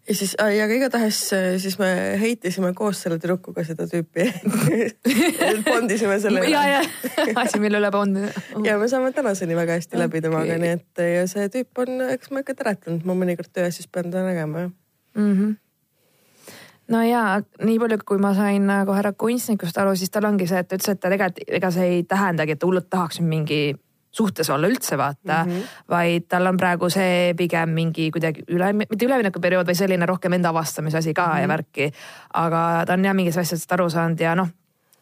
[0.08, 4.28] ja siis, ja aga igatahes äh, siis me heitisime koos selle tüdrukuga seda tüüpi
[5.70, 6.82] bondisime selle ja, ja
[7.36, 8.16] asi, mille üle on.
[8.66, 10.30] ja me saame tänaseni väga hästi läbi Okei.
[10.30, 13.88] temaga, nii et ja see tüüp on, eks ma ikka teretanud, ma mõnikord töös siis
[13.88, 14.72] pean teda nägema jah.
[15.16, 15.34] mm.
[15.34, 15.60] -hmm.
[16.92, 20.60] No ja nii palju, kui ma sain nagu härra kunstnikust aru, siis tal ongi see,
[20.60, 23.64] et ta ütles, et tegelikult ega see ei tähendagi, et ta hullult tahaks mingi
[24.12, 25.68] suhtes olla üldse vaata mm, -hmm.
[25.90, 30.50] vaid tal on praegu see pigem mingi kuidagi üle, mitte üleminekuperiood, vaid selline rohkem enda
[30.50, 31.42] avastamise asi ka mm -hmm.
[31.42, 31.92] ja värki.
[32.34, 34.50] aga ta on jah mingist asjadest aru saanud ja noh,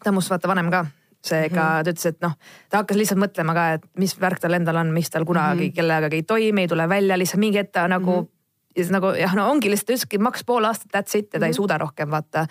[0.03, 0.85] ta on must vaata vanem ka
[1.25, 1.83] seega mm -hmm.
[1.83, 2.33] ta ütles, et noh,
[2.69, 5.69] ta hakkas lihtsalt mõtlema ka, et mis värk tal endal on, mis tal kunagi mm
[5.69, 5.75] -hmm.
[5.75, 8.38] kellegagi ei toimi, ei tule välja, lihtsalt mingi hetk ta nagu mm, -hmm.
[8.79, 11.39] Ja siis nagu jah, no ongi lihtsalt ütleski maks pool aastat that's it ja ta
[11.39, 11.45] mm -hmm.
[11.45, 11.55] ei mhm.
[11.61, 12.47] suuda rohkem vaata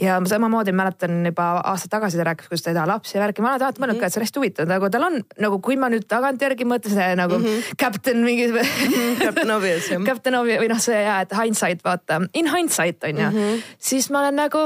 [0.00, 3.42] ja samamoodi mäletan juba aasta tagasi ta rääkis, kuidas ta ei taha lapsi ja värki,
[3.42, 5.76] ma olen alati mõelnud ka, et see on hästi huvitav, nagu tal on nagu, kui
[5.76, 7.76] ma nüüd tagantjärgi mõtlen, see nagu mm -hmm.
[7.80, 8.56] Captain mingi mm.
[8.58, 9.18] -hmm.
[9.24, 10.04] Captain Obvious jah.
[10.04, 13.62] Captain Obvious või noh, see ja, et hindsight vaata, in hindsight on ju mm, -hmm.
[13.78, 14.58] siis ma olen nagu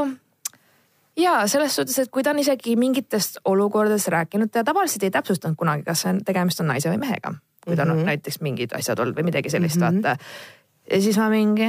[1.17, 5.57] ja selles suhtes, et kui ta on isegi mingitest olukordadest rääkinud, ta tavaliselt ei täpsustanud
[5.57, 7.35] kunagi, kas see on, tegemist on naise või mehega.
[7.67, 8.05] kui ta on mm -hmm.
[8.05, 10.03] näiteks mingid asjad olnud või midagi sellist mm, -hmm.
[10.03, 10.17] vaata.
[10.91, 11.69] Ja siis ma mingi,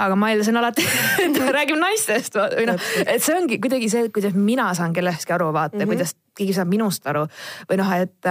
[0.00, 0.86] aga ma eeldasin alati,
[1.36, 5.50] ta räägib naistest või noh, et see ongi kuidagi see, kuidas mina saan kellestki aru,
[5.52, 5.94] vaata mm, -hmm.
[5.94, 7.26] kuidas keegi saab minust aru.
[7.68, 8.30] Või noh, et,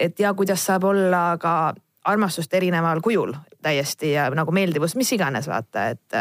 [0.00, 1.74] et ja kuidas saab olla ka
[2.04, 3.32] armastust erineval kujul
[3.64, 6.16] täiesti ja nagu meeldivust, mis iganes vaata, et.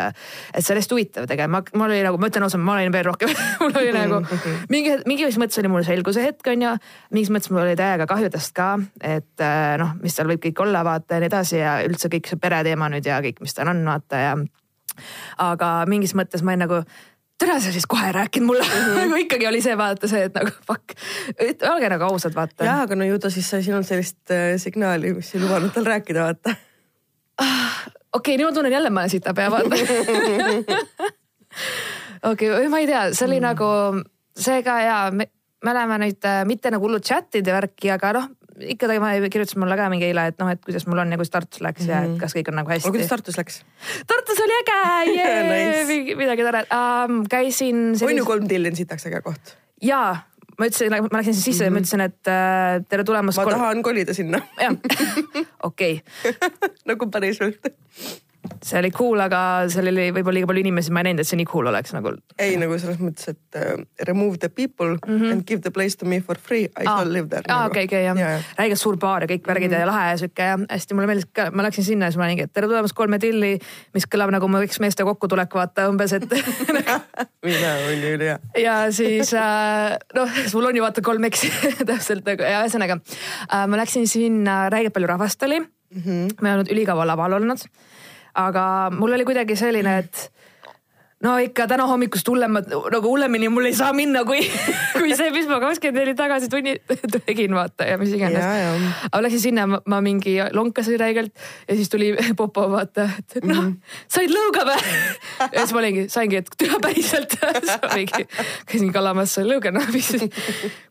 [0.54, 3.34] et hästi huvitav tegelikult, ma, mul oli nagu, ma ütlen ausalt, ma olin veel rohkem
[3.62, 4.22] mul oli nagu
[4.74, 6.74] mingi, mingis mõttes oli mul selguse hetk on ju.
[7.16, 9.48] mingis mõttes mul oli täiega kahju tast ka, et
[9.82, 12.90] noh, mis tal võib kõik olla, vaata ja nii edasi ja üldse kõik see pereteema
[12.94, 14.36] nüüd ja kõik, mis tal on, vaata ja.
[15.44, 16.84] aga mingis mõttes ma olin nagu
[17.40, 18.70] tere, sa siis kohe ei rääkinud mulle mm.
[18.70, 19.00] -hmm.
[19.00, 20.96] nagu ikkagi oli see vaata see, et nagu fuck,
[21.72, 22.66] olge nagu ausad, vaata.
[22.66, 25.86] jah, aga no ju ta siis sai sinult sellist äh, signaali, mis ei lubanud tal
[25.86, 26.56] rääkida, vaata
[27.42, 27.86] ah,.
[28.14, 29.76] okei okay,, nüüd ma tunnen jälle, ma olen sitapea, vaata.
[32.32, 33.46] okei okay,, ma ei tea, see oli mm.
[33.50, 33.66] nagu,
[34.38, 35.30] see ka ja me,
[35.64, 38.98] me oleme nüüd äh, mitte nagu hullud chat'id ja värki, aga noh, ikka ta
[39.30, 41.82] kirjutas mulle ka mingi eile, et noh, et kuidas mul on ja kuidas Tartus läks
[41.82, 41.92] mm -hmm.
[41.92, 42.18] ja et mhm.
[42.18, 42.92] kas kõik on nagu hästi.
[42.92, 43.64] kuidas Tartus läks?
[44.08, 46.16] Tartus oli äge yeah, nice.
[46.16, 47.24] midagi toredat um,.
[47.30, 48.12] käisin sellis....
[48.12, 49.58] on ju kolm tilli on sitaks äge koht?
[49.82, 50.18] jaa,
[50.60, 51.64] ma ütlesin, ma läksin sisse mm -hmm.
[51.64, 51.84] ja ma mhm.
[51.84, 53.38] ütlesin, et äh, tere tulemast.
[53.38, 53.54] ma kol...
[53.54, 54.42] tahan kolida sinna.
[54.62, 54.76] jah,
[55.70, 56.02] okei.
[56.90, 57.74] nagu päriselt
[58.64, 59.40] see oli cool, aga
[59.72, 62.14] seal oli võib-olla liiga palju inimesi, ma ei näinud, et see nii cool oleks nagu.
[62.44, 65.32] ei nagu selles mõttes, et uh, remove the people mm -hmm.
[65.32, 67.00] and give the place to me for free, I ah.
[67.00, 67.44] shall live there.
[67.48, 67.72] aa, nagu.
[67.72, 68.42] okei, okei jah ja, ja.
[68.58, 69.80] räigelt suur baar ja kõik värgid mm -hmm.
[69.80, 72.26] ja lahe ja sihuke ja hästi mulle meeldis ka, ma läksin sinna ja siis ma
[72.26, 73.60] olingi, et tere tulemast kolme tilli,
[73.94, 76.28] mis kõlab nagu mu üks meeste kokkutulek, vaata umbes, et
[77.48, 78.40] mine, oli ülihea.
[78.58, 81.52] ja siis äh, noh, mul on ju vaata kolm eksi
[81.92, 86.02] täpselt nagu ja ühesõnaga äh, ma läksin sinna, räigelt palju rahvast oli mm.
[86.02, 86.36] -hmm.
[86.42, 87.68] me ei olnud ülikaua laval olnud
[88.34, 90.30] aga mul oli kuidagi selline, et
[91.24, 94.42] no ikka täna hommikust hullemad, nagu hullemini mul ei saa minna, kui,
[94.98, 96.76] kui see, mis ma kakskümmend neli tagasi tunni
[97.28, 98.44] tegin, vaata ja mis iganes.
[99.10, 101.34] aga läksin sinna, ma mingi lonkasin räigelt
[101.68, 104.80] ja siis tuli Popo vaata, et noh mm -hmm., said lõuga või?
[105.46, 107.38] ja siis ma olingi, saingi, et türa päriselt
[108.68, 110.12] käisin kalamas lõuga, noh mis,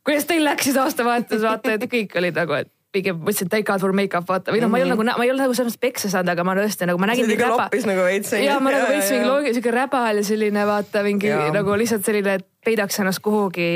[0.04, 3.94] kuidas teil läksid aastavahetus, vaata, et kõik olid nagu, et pigem mõtlesin take out for
[3.96, 5.56] make up vaata või noh mm -hmm., ma ei olnud nagu, ma ei olnud nagu
[5.56, 7.24] selles mõttes peksa saanud, aga ma tõesti nagu ma nägin.
[7.24, 8.32] see oli ikka loppis nagu veits.
[8.32, 11.44] ja ma nagu veits mingi loogiline siuke räbal ja selline vaata mingi ja.
[11.52, 13.68] nagu lihtsalt selline, et peidaks ennast kuhugi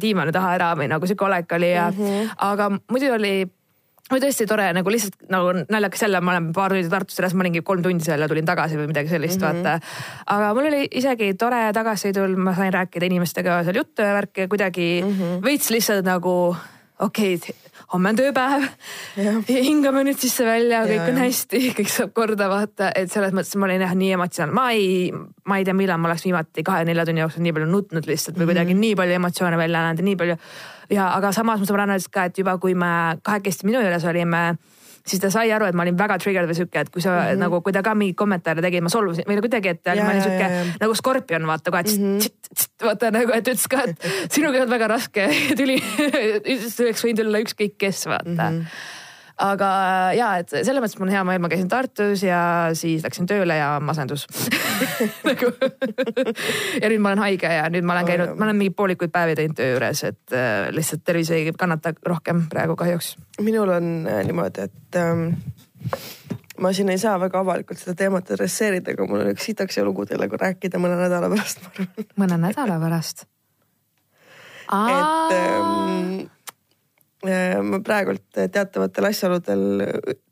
[0.00, 2.32] diivani taha ära või nagu sihuke olek oli ja mm, -hmm.
[2.50, 3.34] aga muidu oli
[4.12, 7.44] oli tõesti tore nagu lihtsalt nagu naljakas jälle, ma olen paar tundi Tartus elas, ma
[7.44, 9.62] olingi kolm tundi seal ja tulin tagasi või midagi sellist mm, -hmm.
[9.64, 9.80] vaata.
[10.36, 14.88] aga mul oli isegi tore tagasisõidul, ma sain rääkida inimestega seal juttu ja värki kuidagi
[15.04, 15.44] mm -hmm.
[15.44, 16.56] veits lihtsalt nagu
[17.00, 17.54] okei okay,,
[17.92, 18.66] homme on tööpäev.
[19.48, 23.68] hingame nüüd sisse-välja, kõik ja, on hästi, kõik saab korda vaata, et selles mõttes ma
[23.68, 25.10] olin jah nii emotsionaalne, ma ei,
[25.50, 28.44] ma ei tea, millal ma oleks viimati kahe-nelja tunni jooksul nii palju nutnud lihtsalt või
[28.44, 28.54] mm -hmm.
[28.54, 30.36] kuidagi nii palju emotsioone välja näinud ja nii palju.
[30.90, 34.56] ja aga samas mu sõbranna ütles ka, et juba kui me kahekesti minu juures olime
[35.04, 37.26] siis ta sai aru, et ma olin väga triggered või sihuke, et kui sa mm
[37.26, 37.42] -hmm.
[37.44, 40.22] nagu, kui ta ka mingeid kommentaare tegi, ma solvusin või kuidagi, et ja, ma olin
[40.22, 40.48] sihuke
[40.80, 42.66] nagu skorpion, vaata kohe, et mm -hmm.
[42.88, 45.78] vaata nagu, et ütles ka, et sinuga on väga raske tüli
[46.80, 48.60] oleks võinud olla ükskõik kes, vaata mm.
[48.60, 49.02] -hmm
[49.42, 49.68] aga
[50.14, 52.40] ja, et selles mõttes mul on hea meel, ma käisin Tartus ja
[52.78, 54.26] siis läksin tööle ja masendus
[55.28, 55.50] nagu
[56.82, 59.34] ja nüüd ma olen haige ja nüüd ma olen käinud, ma olen mingi poolikuid päevi
[59.38, 63.14] teinud töö juures, et äh, lihtsalt tervis ei kannata rohkem praegu kahjuks.
[63.42, 65.26] minul on äh, niimoodi, et ähm,
[66.62, 69.86] ma siin ei saa väga avalikult seda teemat adresseerida, aga mul on üks sitaks ja
[69.86, 72.10] lugu teile rääkida mõne nädala pärast, ma arvan.
[72.22, 73.26] mõne nädala pärast?
[74.64, 76.33] et ähm, Äh,
[77.24, 79.64] ma praegult teatavatel asjaoludel,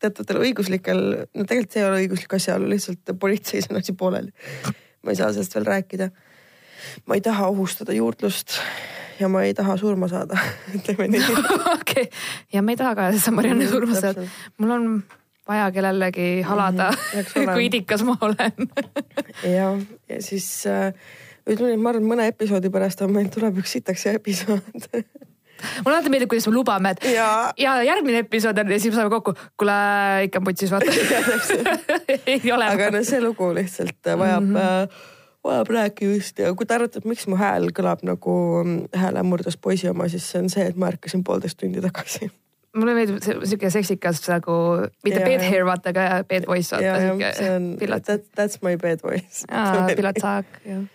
[0.03, 4.33] teatavatel õiguslikel, no tegelikult see ei ole õiguslik asjaolu, lihtsalt politseis on asi pooleli.
[5.03, 6.11] ma ei saa sellest veel rääkida.
[7.07, 8.59] ma ei taha ohustada juurdlust
[9.21, 10.39] ja ma ei taha surma saada
[10.77, 11.41] ütleme nii.
[11.77, 12.07] okei,
[12.53, 14.27] ja ma ei taha ka seda Marianne surma saada.
[14.59, 14.89] mul on
[15.49, 18.69] vaja kellelegi halada mm, -hmm, kui idikas ma olen
[19.57, 19.73] ja,
[20.09, 20.95] ja siis äh,
[21.47, 24.89] ütleme nii, et ma arvan, mõne episoodi pärast on meil tuleb üks sitaks episood
[25.85, 29.01] mulle alati meeldib, kuidas me lubame, et ja, ja järgmine episood on ja siis me
[29.01, 29.79] saame kokku, kuule
[30.29, 30.93] ikka on putsis vaata
[32.35, 32.69] ei ole.
[32.69, 34.61] aga no see lugu lihtsalt vajab mm.
[34.61, 35.11] -hmm
[35.43, 38.35] vajab rääkimist ja kui te arvate, et miks mu hääl kõlab nagu
[38.95, 42.31] häälemurdas poisi oma, siis see on see, et ma ärkasin poolteist tundi tagasi
[42.77, 44.55] mulle meeldib sihuke seksikas nagu,
[45.05, 47.35] mitte yeah, bed hair vaata, aga bed voice vaata yeah,.
[47.37, 47.69] see on,
[48.07, 49.45] that, that's my bed voice.
[49.97, 50.87] Pilat Saak, jah.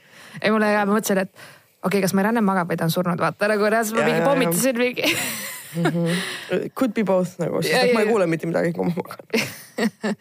[0.42, 1.48] ei mulle ja ma mõtlesin, et
[1.84, 4.78] okei okay,, kas Marianne magab või ta on surnud, vaata nagu reaalselt ma mingi pommitasin
[4.78, 5.86] mingi mm.
[5.86, 6.72] -hmm.
[6.76, 10.18] Could be both nagu, sest et ma ei kuule mitte midagi, kui ma magan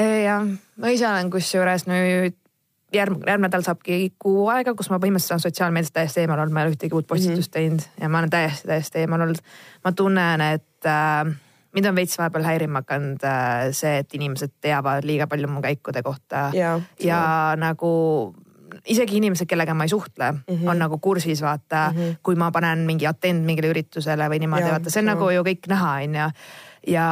[0.26, 0.46] jah,
[0.76, 2.36] ma ise olen kusjuures nüüd
[2.94, 6.64] järgmine, järgmine nädal saabki kuu aega, kus ma põhimõtteliselt olen sotsiaalmeediast täiesti eemal olnud, ma
[6.64, 7.86] ei ole ühtegi uut postitust mm -hmm.
[7.86, 9.40] teinud ja ma olen täiesti, täiesti eemal olnud.
[9.84, 11.34] ma tunnen, et äh,
[11.72, 16.02] mind on veits vahepeal häirima hakanud äh, see, et inimesed teavad liiga palju mu käikude
[16.02, 18.34] kohta ja, ja nagu
[18.86, 20.70] isegi inimesed, kellega ma ei suhtle mm, -hmm.
[20.70, 22.16] on nagu kursis, vaata mm, -hmm.
[22.22, 25.14] kui ma panen mingi atent mingile üritusele või niimoodi, vaata, see on ja.
[25.14, 26.16] nagu ju kõik näha, onju.
[26.16, 26.30] ja,
[26.86, 27.06] ja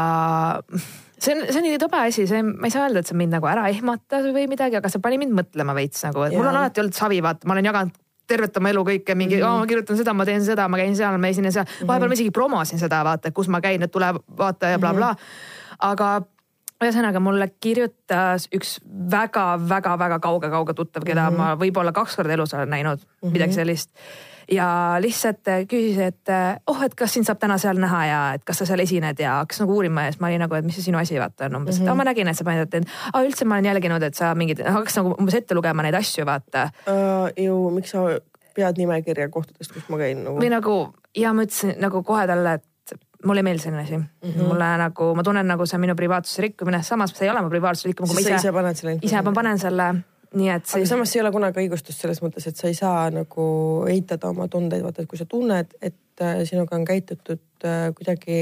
[1.18, 3.34] see on, see on nii tobe asi, see, ma ei saa öelda, et see mind
[3.36, 6.38] nagu ära ehmatas või midagi, aga see pani mind mõtlema veits nagu, et ja.
[6.38, 9.42] mul on alati olnud savi, vaata, ma olen jaganud tervet oma elu kõike mingi mm,
[9.42, 9.54] -hmm.
[9.54, 11.70] oh, ma kirjutan seda, ma teen seda, ma käin seal, ma esinen seal mm.
[11.78, 11.90] -hmm.
[11.90, 15.18] vahepeal ma isegi promosin seda, vaata, kus ma käin, et tule vaata ja blablabla mm.
[15.18, 15.76] -hmm.
[15.92, 16.10] aga
[16.84, 18.78] ühesõnaga mulle kirjutas üks
[19.12, 21.38] väga-väga-väga kauge-kauge tuttav, keda mm -hmm.
[21.38, 23.32] ma võib-olla kaks korda elus olen näinud mm, -hmm.
[23.32, 23.90] midagi sellist
[24.52, 28.20] ja lihtsalt äh, küsis, et äh, oh, et kas sind saab täna seal näha ja
[28.34, 30.64] et kas sa seal esined ja hakkas nagu uurima ja siis ma olin nagu, et
[30.64, 31.88] mis see sinu asi vaata on umbes mm, -hmm.
[31.88, 34.34] et oh, ma nägin, et sa panid, et ah, üldse ma olen jälginud, et sa
[34.34, 37.28] mingid, hakkas nagu umbes ette lugema neid asju vaata uh,.
[37.36, 38.06] ju, miks sa
[38.54, 40.40] pead nimekirja kohtadest, kus ma käin nagu?
[40.40, 40.78] või nagu
[41.16, 42.64] ja ma ütlesin nagu kohe talle, et
[43.24, 44.06] mulle ei meeldi selline asi mm.
[44.22, 44.42] -hmm.
[44.46, 47.50] mulle nagu, ma tunnen nagu see on minu privaatsuse rikkumine, samas see ei ole mu
[47.50, 48.46] privaatsuse rikkumine, kui ma ise.
[48.46, 48.98] ise paned selle.
[49.02, 49.88] ise ma panen selle
[50.34, 50.76] nii et siis.
[50.76, 53.46] aga samas ei ole kunagi õigustust selles mõttes, et sa ei saa nagu
[53.88, 58.40] eitada oma tundeid, vaata, et kui sa tunned, et äh, sinuga on käitutud äh, kuidagi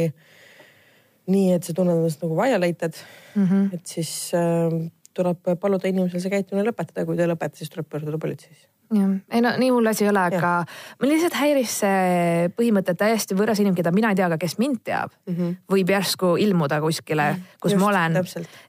[1.30, 2.98] nii, et sa tunned ennast nagu violated
[3.34, 3.74] mm, -hmm.
[3.74, 7.88] et siis äh, tuleb paluda inimesel see käitumine lõpetada kui ta ei lõpeta, siis tuleb
[7.88, 10.52] pöörduda politseisse jah, ei no nii hull asi ei ole, aga
[11.00, 14.58] mul lihtsalt häiris see põhimõte, et täiesti võõras inimene, keda mina ei tea, aga kes
[14.62, 15.56] mind teab mm, -hmm.
[15.72, 17.28] võib järsku ilmuda kuskile,
[17.60, 18.20] kus Just, ma olen.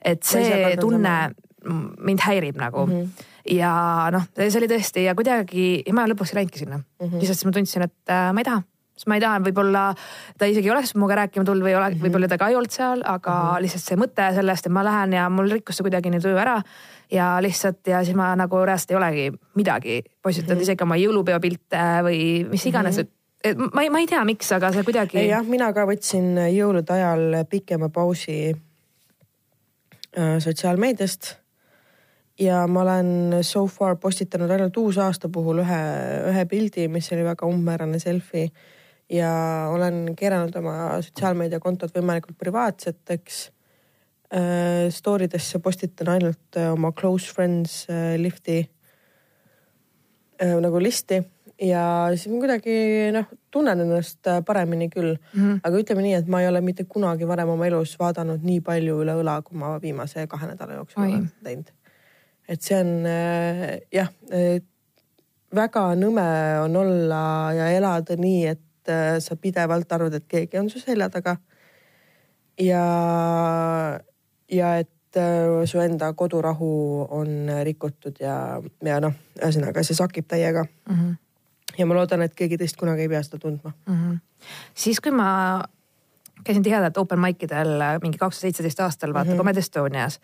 [0.01, 1.17] et see tunne,
[1.67, 2.93] mind häirib nagu mm.
[2.93, 3.27] -hmm.
[3.57, 3.73] ja
[4.11, 6.83] noh, see oli tõesti ja kuidagi ja ma lõpuks ei läinudki sinna mm.
[7.05, 7.19] -hmm.
[7.19, 8.63] lihtsalt siis ma tundsin, et äh, ma ei taha
[8.97, 9.83] sest ma ei taha, võib-olla
[10.39, 12.05] ta isegi oleks minuga rääkima tulnud või ole, mm -hmm.
[12.07, 13.65] võib-olla ta ka ei olnud seal, aga mm -hmm.
[13.65, 16.61] lihtsalt see mõte sellest, et ma lähen ja mul rikkus see kuidagi nii tuju ära.
[17.11, 20.63] Ja lihtsalt ja siis ma nagu reaalselt ei olegi midagi postitanud mm -hmm.
[20.63, 23.09] isegi oma jõulupeo pilte või mis iganes mm, -hmm.
[23.43, 25.27] et ma ei, ma ei tea, miks, aga see kuidagi.
[25.27, 28.55] jah, mina ka võtsin jõulude ajal pikema pausi
[30.17, 31.35] äh, sotsiaalmeediast
[32.39, 35.83] ja ma olen so far postitanud ainult uusaasta puhul ühe,
[36.31, 38.49] ühe pildi, mis oli väga umbmäärane selfie
[39.09, 39.31] ja
[39.71, 43.51] olen keeranud oma sotsiaalmeediakontod võimalikult privaatseteks.
[44.91, 48.59] Story desse postitan ainult äh, oma close friends äh, lifti
[50.41, 51.21] äh, nagu listi
[51.63, 52.75] ja siis ma kuidagi
[53.15, 55.39] noh, tunnen ennast äh, paremini küll mm.
[55.39, 55.59] -hmm.
[55.63, 59.01] aga ütleme nii, et ma ei ole mitte kunagi varem oma elus vaadanud nii palju
[59.01, 61.09] üle õla, kui ma viimase kahe nädala jooksul Oi.
[61.09, 61.71] olen teinud
[62.47, 64.11] et see on äh, jah,
[65.55, 66.27] väga nõme
[66.63, 67.21] on olla
[67.55, 71.37] ja elada nii, et äh, sa pidevalt arvad, et keegi on su selja taga.
[72.59, 72.83] ja,
[74.51, 80.63] ja et äh, su enda kodurahu on rikutud ja, ja noh, ühesõnaga see sakib täiega
[80.63, 80.95] mm.
[80.95, 81.15] -hmm.
[81.77, 83.95] ja ma loodan, et keegi teist kunagi ei pea seda tundma mm.
[83.95, 84.19] -hmm.
[84.73, 85.63] siis, kui ma
[86.43, 89.37] käisin tihedalt open mic idel mingi kaks tuhat seitseteist aastal vaata mm -hmm.
[89.37, 90.19] Comedy Estonias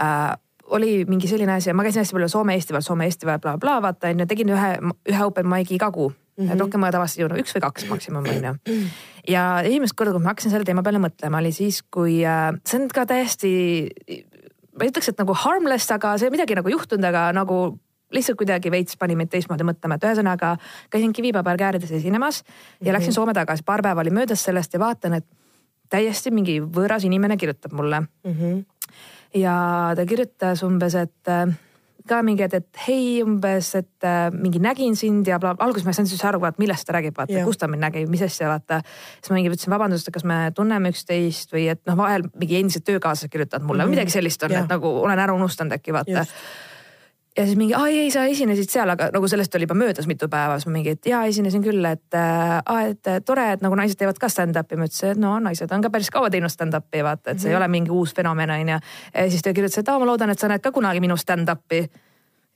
[0.00, 3.82] äh, oli mingi selline asi, ma käisin hästi palju Soome festival, Soome festival bla,, blablabla,
[3.82, 6.48] vaata onju, tegin ühe, ühe open mic'i kuu mm.
[6.48, 6.60] -hmm.
[6.60, 8.54] rohkem ma tavaliselt ei jõudnud, üks või kaks maksimum onju.
[9.28, 12.82] ja esimest korda, kui ma hakkasin selle teema peale mõtlema, oli siis, kui äh, see
[12.82, 13.52] on ka täiesti,
[14.74, 17.78] ma ei ütleks, et nagu harmless, aga see midagi nagu juhtunud, aga nagu
[18.14, 20.56] lihtsalt kuidagi veits pani mind teistmoodi mõtlema, et ühesõnaga
[20.90, 22.92] käisin Kivipäeval Käärides esinemas ja -hmm.
[22.92, 25.26] läksin Soome tagasi, paar päeva oli möödas sellest ja vaatan, et
[25.90, 28.32] täiesti mingi võõras inimene kirjutab mulle mm.
[28.32, 28.64] -hmm
[29.34, 31.48] ja ta kirjutas umbes, et äh,
[32.08, 35.94] ka mingi, et, et hei umbes, et äh, mingi nägin sind ja bla, alguses ma
[35.94, 38.50] ei saanud üldse aru, vaata millest ta räägib, vaata, kus ta mind nägi, mis asja,
[38.52, 38.82] vaata.
[39.16, 42.60] siis ma mingi ütlesin vabandust, et kas me tunneme üksteist või et noh, vahel mingi
[42.60, 43.96] endised töökaaslased kirjutavad mulle mm -hmm.
[43.96, 46.26] midagi sellist on, et nagu olen ära unustanud äkki vaata
[47.36, 50.28] ja siis mingi, aa ei, sa esinesid seal, aga nagu sellest oli juba möödas mitu
[50.30, 53.98] päeva, siis ma mingi, et jaa, esinesin küll, et aa, et tore, et nagu naised
[53.98, 54.78] teevad ka stand-up'i.
[54.78, 57.50] ma ütlesin, et no naised on ka päris kaua teinud stand-up'i, vaata, et see mm
[57.50, 57.50] -hmm.
[57.50, 57.62] ei mhm.
[57.62, 58.78] ole mingi uus fenomen on ju.
[59.14, 61.88] ja siis ta kirjutas, et aa, ma loodan, et sa näed ka kunagi minu stand-up'i.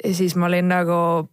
[0.04, 1.28] ja siis ma olin nagu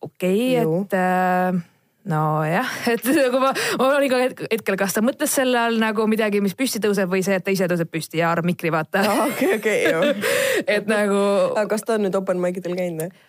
[0.00, 1.69] okei okay,, et äh,
[2.08, 6.40] nojah, et nagu ma, ma olin ka hetkel, kas ta mõtles selle all nagu midagi,
[6.44, 9.04] mis püsti tõuseb või see, et ta ise tõuseb püsti ja haarab mikri, vaata.
[9.26, 9.82] okei, okei,
[10.76, 11.20] et nagu.
[11.52, 13.26] aga kas ta on nüüd open mic idel käinud või?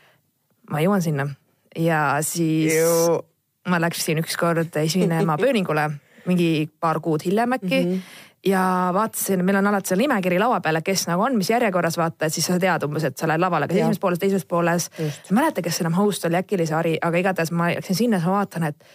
[0.72, 1.28] ma jõuan sinna
[1.76, 3.20] ja siis Ju.
[3.68, 5.90] ma läksin ükskord esinema pööningule
[6.30, 7.96] mingi paar kuud hiljem äkki mm.
[7.96, 11.98] -hmm ja vaatasin, meil on alati seal nimekiri laua peal, kes nagu on, mis järjekorras
[11.98, 14.90] vaata, et siis sa tead umbes, et sa lähed lavale, kas esimeses pooles, teises pooles.
[14.98, 17.98] ma ei mäleta, kes enam host oli, äkki oli see Ari, aga igatahes ma läksin
[17.98, 18.88] sinna, siis ma vaatan, et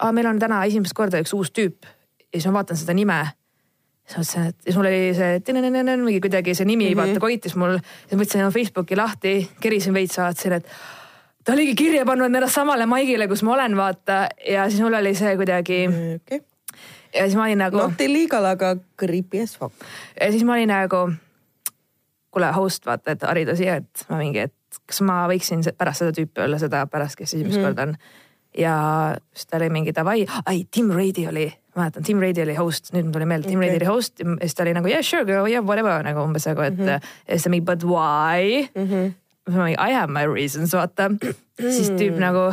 [0.00, 1.86] aa, meil on täna esimest korda üks uus tüüp.
[2.32, 3.20] ja siis ma vaatan seda nime.
[4.08, 7.06] siis mõtlesin, et siis mul oli see mingi kuidagi see nimi mm -hmm.
[7.06, 7.78] vaata koitis mul.
[8.08, 10.66] siis võtsin Facebooki lahti, kerisin veits, vaatasin, et
[11.44, 15.14] ta oligi kirja pannud ennast samale maigile, kus ma olen, vaata ja siis mul oli
[15.14, 16.40] see kuidagi okay
[17.14, 17.76] ja siis ma olin nagu.
[17.76, 19.74] Not illegal, aga creepy as fuck.
[20.20, 21.08] ja siis ma olin nagu,
[22.30, 26.14] kuule host, vaata, et harida siia, et ma mingi, et kas ma võiksin pärast seda
[26.16, 27.66] tüüpi olla seda pärast, kes esimest mm -hmm.
[27.66, 27.96] korda on.
[28.58, 28.74] ja
[29.34, 33.04] siis ta oli mingi davai, ai Tim Raidy oli, mäletan, Tim Raidy oli host, nüüd
[33.04, 33.68] mul tuli meelde, Tim okay.
[33.68, 36.46] Raidy oli host ja siis ta oli nagu yeah sure go yeah whatever nagu umbes
[36.46, 36.88] nagu, et mm -hmm.
[37.28, 38.88] ja siis ta mingi but why mm.
[38.88, 39.12] -hmm.
[39.88, 41.10] I have my reasons vaata
[41.60, 42.20] siis tüüp mm.
[42.20, 42.52] nagu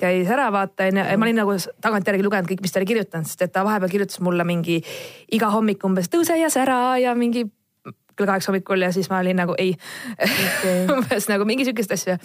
[0.00, 1.04] käis ära vaata onju.
[1.04, 3.92] Ja ma olin nagu tagantjärgi lugenud kõik, mis ta oli kirjutanud, sest et ta vahepeal
[3.92, 4.80] kirjutas mulle mingi
[5.36, 7.46] iga hommik umbes tõuse ja sära ja mingi
[8.16, 9.72] kell kaheksa hommikul ja siis ma olin nagu ei
[10.20, 10.84] okay.
[10.94, 12.18] umbes nagu mingi sihukest asja.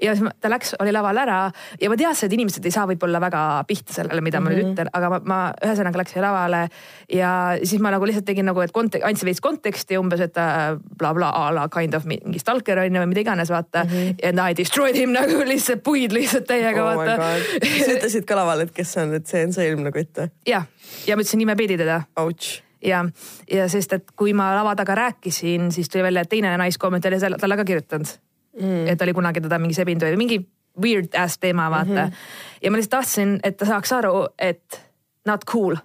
[0.00, 1.38] ja siis ma, ta läks, oli laval ära
[1.80, 4.58] ja ma teadsin, et inimesed ei saa võib-olla väga pihta sellele, mida ma mm -hmm.
[4.58, 4.72] nüüd mhm.
[4.76, 6.62] ütlen, aga ma, ma ühesõnaga läksin lavale
[7.12, 10.36] ja siis ma nagu lihtsalt tegin nagu, et kontek-, andsin veits konteksti umbes, et
[10.98, 13.90] blablabla a la kind of mingi stalker on ju või mida iganes vaata mm.
[13.90, 14.36] -hmm.
[14.38, 17.16] ja I destroyed him nagu lihtsalt puid lihtsalt täiega oh vaata.
[17.84, 20.30] sa ütlesid ka laval, et kes see on, et see on see ilmne kutt või?
[20.46, 20.66] jah,
[21.06, 22.02] ja ma ütlesin nimepidi teda.
[22.16, 23.04] Ouch ja,
[23.50, 27.20] ja sest, et kui ma lava taga rääkisin, siis tuli välja, et teine naiskoomik oli
[27.40, 28.14] talle ka kirjutanud
[28.60, 28.86] mm..
[28.86, 30.40] et oli kunagi teda mingi sebinud või mingi
[30.82, 31.96] weird ass teema, vaata mm.
[31.96, 32.62] -hmm.
[32.62, 34.82] ja ma lihtsalt tahtsin, et ta saaks aru, et
[35.26, 35.76] not cool.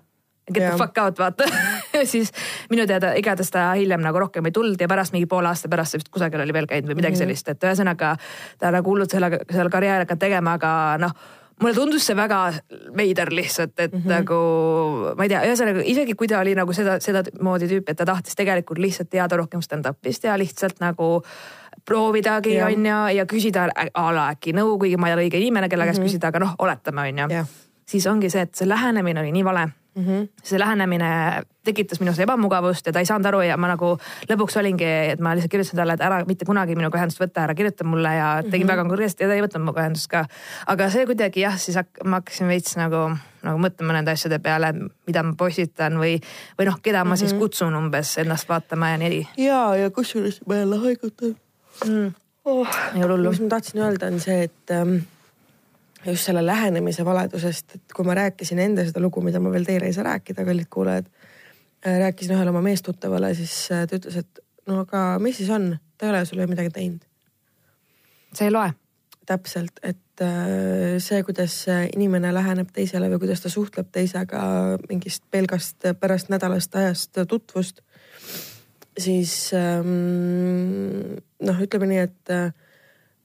[0.54, 0.72] Get yeah.
[0.76, 1.44] the fuck out, vaata
[2.14, 2.32] siis
[2.70, 5.94] minu teada igatahes ta hiljem nagu rohkem ei tulnud ja pärast mingi poole aasta pärast
[5.94, 7.24] vist kusagil oli veel käinud või midagi mm -hmm.
[7.24, 8.18] sellist, et ühesõnaga
[8.60, 11.16] ta nagu hullult selle, seal karjääri hakanud tegema, aga noh
[11.62, 12.40] mulle tundus see väga
[12.98, 14.10] veider lihtsalt, et mm -hmm.
[14.10, 18.06] nagu ma ei tea, ühesõnaga isegi kui ta oli nagu seda, sedamoodi tüüp, et ta
[18.06, 21.22] tahtis tegelikult lihtsalt teada rohkem stand-up'ist ja lihtsalt nagu
[21.86, 25.70] proovidagi, on ju, ja küsida a la äkki nõu, kuigi ma ei ole õige inimene,
[25.70, 26.12] kelle käest mm -hmm.
[26.12, 27.46] küsida, aga noh, oletame, on ju.
[27.86, 30.04] siis ongi see, et see lähenemine oli nii vale mm.
[30.04, 30.28] -hmm.
[30.44, 33.98] see lähenemine tekitas minus ebamugavust ja ta ei saanud aru ja ma nagu
[34.30, 37.56] lõpuks olingi, et ma lihtsalt kirjutasin talle, et ära mitte kunagi minuga ühendust võtta, ära
[37.56, 38.72] kirjuta mulle ja tegin mm -hmm.
[38.72, 40.26] väga konkreetselt ja ta ei võtnud minuga ühendust ka.
[40.68, 43.04] aga see kuidagi jah, siis hak ma hakkasin veits nagu,
[43.44, 44.74] nagu mõtlema nende asjade peale,
[45.08, 46.20] mida ma postitan või,
[46.60, 47.20] või noh, keda ma mm -hmm.
[47.20, 47.40] siis mhm.
[47.40, 49.28] kutsun umbes ennast vaatama ja nii.
[49.38, 51.36] ja, ja kusjuures ma jälle haigutan
[51.86, 52.14] mm..
[52.46, 54.98] Oh, mis ma tahtsin öelda, on see, et ähm,
[56.06, 59.88] just selle lähenemise valedusest, et kui ma rääkisin enda seda lugu, mida ma veel teile
[59.88, 61.10] ei saa rääkida, kallid kuulajad.
[61.88, 65.74] Äh, rääkisin ühele oma meestuttavale, siis äh, ta ütles, et no aga mis siis on,
[65.98, 67.04] ta ei ole sulle midagi teinud.
[68.34, 68.72] see ei loe.
[69.26, 71.54] täpselt, et äh, see, kuidas
[71.96, 74.42] inimene läheneb teisele või kuidas ta suhtleb teisega
[74.90, 77.82] mingist pelgast pärast nädalast ajast tutvust.
[78.98, 82.36] siis ähm, noh, ütleme nii, et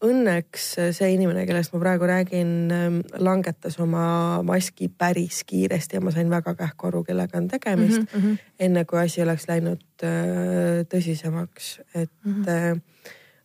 [0.05, 6.13] õnneks see inimene, kellest ma praegu räägin, ähm, langetas oma maski päris kiiresti ja ma
[6.15, 8.21] sain väga kähku aru, kellega on tegemist mm.
[8.21, 8.39] -hmm.
[8.61, 12.45] enne kui asi oleks läinud äh, tõsisemaks, et mm.
[12.45, 12.81] -hmm.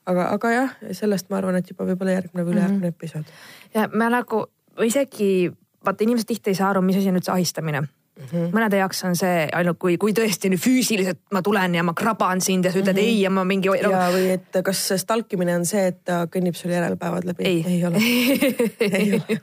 [0.06, 2.98] aga, aga jah, sellest ma arvan, et juba võib-olla järgmine või ülejärgmine mm -hmm.
[2.98, 3.26] episood.
[3.74, 4.46] ja ma nagu
[4.86, 5.52] isegi
[5.86, 8.50] vaata, inimesed tihti ei saa aru, mis asi on üldse ahistamine Mm -hmm.
[8.54, 12.42] mõnede jaoks on see ainult kui, kui tõesti nüüd füüsiliselt ma tulen ja ma kraban
[12.42, 13.10] sind ja sa ütled mm -hmm.
[13.10, 13.70] ei ja ma mingi.
[13.82, 17.44] ja või et kas stalkimine on see, et ta kõnnib sul järelpäevad läbi?
[17.44, 17.98] ei, ole
[19.00, 19.42] ei ole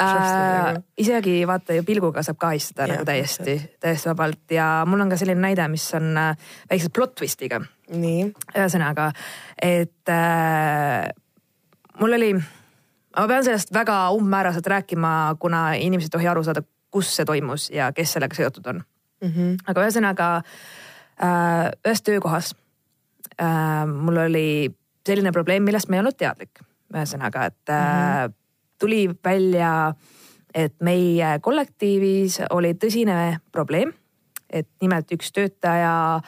[0.00, 5.00] äh, isegi vaata ju pilguga saab ka ahistada ja, nagu täiesti, täiesti vabalt ja mul
[5.00, 6.36] on ka selline näide, mis on äh,
[6.70, 7.60] väikse plot twist'iga.
[8.56, 9.12] ühesõnaga,
[9.62, 11.12] et äh,
[12.00, 12.34] mul oli
[13.16, 17.70] ma pean sellest väga umbmääraselt rääkima, kuna inimesed ei tohi aru saada, kus see toimus
[17.72, 18.82] ja kes sellega seotud on
[19.22, 19.28] mm.
[19.28, 19.56] -hmm.
[19.66, 22.54] aga ühesõnaga äh, ühes töökohas
[23.40, 24.70] äh, mul oli
[25.06, 26.62] selline probleem, millest ma ei olnud teadlik.
[26.92, 28.34] ühesõnaga, et äh, mm -hmm.
[28.78, 29.94] tuli välja,
[30.54, 33.92] et meie kollektiivis oli tõsine probleem,
[34.50, 36.20] et nimelt üks töötaja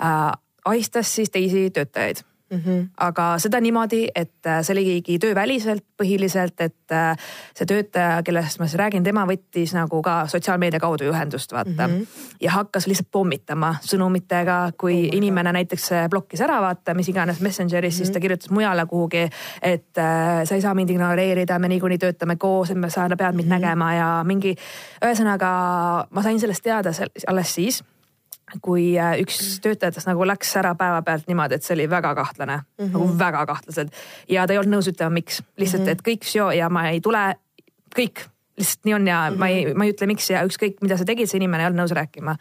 [0.00, 0.32] äh,
[0.64, 2.22] ahistas siis teisi töötajaid
[2.54, 2.62] mm.
[2.64, 2.88] -hmm.
[2.96, 7.16] aga seda niimoodi, et äh, see oligi tööväliselt põhiliselt, et äh,
[7.54, 11.94] see töötaja, kellest ma siis räägin, tema võttis nagu ka sotsiaalmeedia kaudu ühendust vaata mm.
[11.94, 12.06] -hmm.
[12.40, 17.94] ja hakkas lihtsalt pommitama sõnumitega, kui oh inimene näiteks blokkis ära vaata, mis iganes Messengeris
[17.94, 17.96] mm, -hmm.
[17.96, 18.22] siis ta mhm.
[18.22, 19.28] kirjutas mujale kuhugi,
[19.62, 23.48] et äh, sa ei saa mind ignoreerida, me niikuinii töötame koos, et sa pead mind
[23.48, 23.60] mm -hmm.
[23.60, 24.54] nägema ja mingi.
[25.04, 25.50] ühesõnaga
[26.10, 26.90] ma sain sellest teada
[27.26, 27.84] alles siis
[28.62, 32.84] kui äh, üks töötajatest nagu läks ära päevapealt niimoodi, et see oli väga kahtlane mm,
[32.84, 32.92] -hmm.
[32.92, 33.90] nagu väga kahtlased
[34.28, 35.92] ja ta ei olnud nõus ütlema, miks, lihtsalt mm, -hmm.
[35.92, 37.24] et kõik seo ja ma ei tule,
[37.96, 38.26] kõik
[38.58, 39.38] lihtsalt nii on ja mm -hmm.
[39.38, 39.78] ma ei, mhm.
[39.78, 42.36] ma ei ütle, miks ja ükskõik, mida sa tegid, see inimene ei olnud nõus rääkima.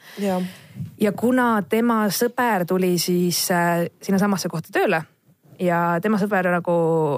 [1.00, 5.04] ja kuna tema sõber tuli siis äh, sinnasamasse kohta tööle
[5.64, 6.74] ja tema sõber nagu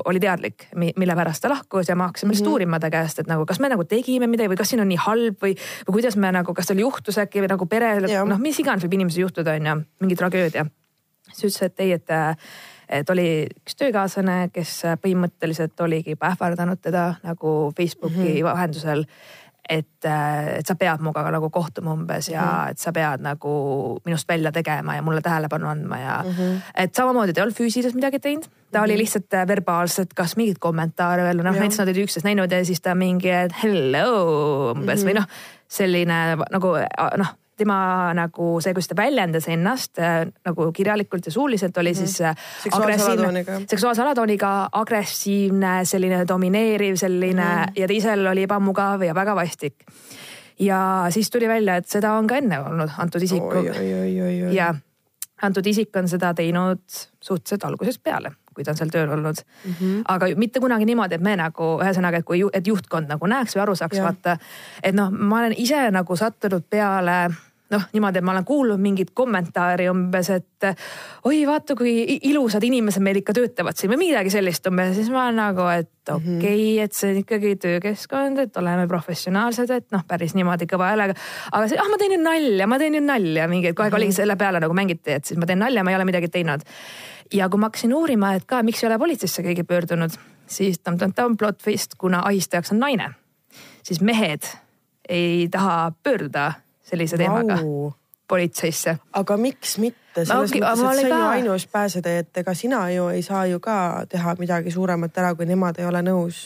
[0.06, 2.54] oli teadlik, mille pärast ta lahkus ja ma hakkasin lihtsalt mm -hmm.
[2.54, 5.02] uurima ta käest, et nagu kas me nagu tegime midagi või kas siin on nii
[5.08, 8.60] halb või, või kuidas me nagu, kas tal juhtus äkki või nagu perel, noh, mis
[8.60, 10.66] iganes võib inimesel juhtuda, on ju, mingi tragöödia.
[11.34, 12.10] siis ütles, et ei, et
[12.90, 18.44] et oli üks töökaaslane, kes põhimõtteliselt oligi juba ähvardanud teda nagu Facebooki mm -hmm.
[18.44, 19.06] vahendusel
[19.70, 22.72] et, äh, et sa pead minuga nagu kohtuma umbes ja mm -hmm.
[22.72, 23.54] et sa pead nagu
[24.06, 26.60] minust välja tegema ja mulle tähelepanu andma ja mm -hmm.
[26.76, 28.44] et samamoodi ta ei olnud füüsiliselt midagi teinud.
[28.44, 28.84] ta mm -hmm.
[28.84, 29.00] oli mhm.
[29.00, 32.82] lihtsalt äh, verbaalselt, kas mingeid kommentaare veel, noh näiteks nad olid üksteist näinud ja siis
[32.82, 35.12] ta mingi, et hello umbes mm -hmm.
[35.12, 35.26] või noh,
[35.68, 36.68] selline nagu
[37.18, 42.02] noh tema nagu see, kuidas ta väljendas ennast äh, nagu kirjalikult ja suuliselt oli mm
[42.02, 42.08] -hmm.
[42.08, 49.16] siis seksuaalse alatooniga, seksuaalse alatooniga, agressiivne, selline domineeriv, selline mm ja teisel oli ebamugav ja
[49.16, 49.86] väga vastik.
[50.60, 53.64] ja siis tuli välja, et seda on ka enne olnud antud isiku.
[54.52, 54.76] ja
[55.42, 56.84] antud isik on seda teinud
[57.22, 59.72] suhteliselt algusest peale kui ta on seal tööl olnud mm.
[59.72, 60.04] -hmm.
[60.08, 63.66] aga mitte kunagi niimoodi, et me nagu ühesõnaga, et kui, et juhtkond nagu näeks või
[63.66, 64.38] aru saaks, vaata.
[64.84, 67.18] et noh, ma olen ise nagu sattunud peale
[67.74, 70.68] noh, niimoodi, et ma olen kuulnud mingit kommentaari umbes, et
[71.26, 75.24] oi, vaata, kui ilusad inimesed meil ikka töötavad siin või midagi sellist umbes, siis ma
[75.26, 76.84] olen nagu, et okei okay, mm, -hmm.
[76.84, 81.16] et see on ikkagi töökeskkond, et oleme professionaalsed, et noh, päris niimoodi kõva häälega.
[81.52, 83.96] aga see, ah, ma teen ju nalja, ma teen ju nalja, mingi, kogu aeg mm
[83.96, 84.04] -hmm.
[84.04, 86.62] oligi selle peale nagu mängiti, et siis ma teen nalja, ma ei ole midagi teinud.
[87.34, 90.12] ja kui ma hakkasin uurima, et ka miks ei ole politseisse keegi pöördunud,
[90.48, 93.10] siis tam-tam-tam plot twist, kuna ahistajaks on naine,
[93.84, 94.46] siis mehed
[95.10, 96.54] ei taha pöörduda
[96.96, 97.94] sellise teemaga wow.
[98.28, 98.98] politseisse.
[99.14, 101.22] aga miks mitte, selles okay, mõttes, et see on ka...
[101.22, 103.78] ju ainus pääsetee, et ega sina ju ei saa ju ka
[104.10, 106.44] teha midagi suuremat ära, kui nemad ei ole nõus.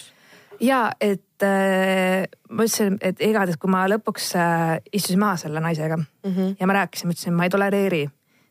[0.59, 5.97] ja et äh, ma ütlesin, et igatahes, kui ma lõpuks äh, istusin maha selle naisega
[5.97, 6.55] mm -hmm.
[6.59, 8.07] ja ma rääkisin, ma ütlesin, ma ei tolereeri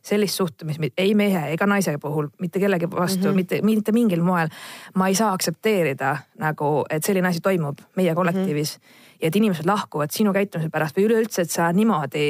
[0.09, 3.35] sellist suhtumist ei mehe ega naise puhul mitte kellegi vastu mm, -hmm.
[3.35, 4.49] mitte, mitte mingil moel.
[4.95, 8.83] ma ei saa aktsepteerida nagu, et selline asi toimub meie kollektiivis mm.
[8.83, 12.27] -hmm ja et inimesed lahkuvad sinu käitumise pärast või üleüldse, et sa niimoodi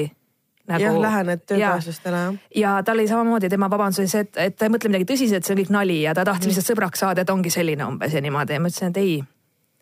[0.68, 0.82] nagu.
[0.82, 2.38] jah, lähened töökaaslastele jah.
[2.54, 5.46] ja tal oli samamoodi, tema vabandus oli see, et, et ta ei mõtle midagi tõsiselt,
[5.46, 6.54] see on kõik nali ja ta tahtis mm.
[6.54, 9.18] lihtsalt sõbraks saada, et ongi selline umbes ja niimoodi ja ma ütlesin, et ei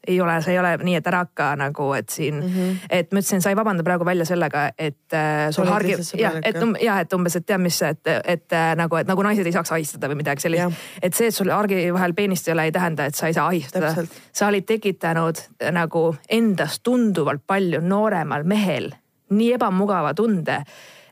[0.06, 2.88] ei ole, see ei ole nii, et ära hakka nagu, et siin mm, -hmm.
[2.90, 6.60] et ma ütlesin, sa ei vabanda praegu välja sellega, et äh, sul hargi, jah, et
[6.62, 9.52] um, jah, et umbes, et tead, mis, et, et äh, nagu, et nagu naised ei
[9.52, 10.84] saaks ahistada või midagi sellist.
[11.02, 13.46] et see, et sul argi vahel peenist ei ole, ei tähenda, et sa ei saa
[13.46, 13.94] ahistada.
[14.32, 18.92] sa olid tekitanud äh, nagu endast tunduvalt palju nooremal mehel
[19.30, 20.62] nii ebamugava tunde,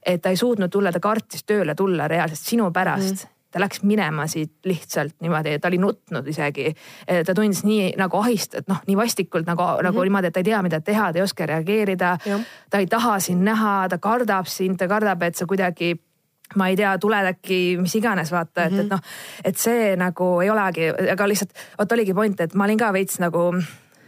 [0.07, 3.85] et ta ei suutnud tulla, ta kartis tööle tulla reaalselt sinu pärast mm ta läks
[3.87, 6.73] minema siit lihtsalt niimoodi, ta oli nutnud isegi.
[7.27, 9.87] ta tundis nii nagu ahistat, noh nii vastikult nagu mm, -hmm.
[9.89, 12.17] nagu niimoodi, et ta ei tea, mida teha, ta ei oska reageerida.
[12.71, 15.95] ta ei taha sind näha, ta kardab sind, ta kardab, et sa kuidagi
[16.57, 18.75] ma ei tea, tuled äkki mis iganes vaata mm, -hmm.
[18.75, 18.91] et, et mhm.
[18.91, 19.01] noh,
[19.45, 23.19] et see nagu ei olegi, aga lihtsalt vot oligi point, et ma olin ka veits
[23.19, 23.53] nagu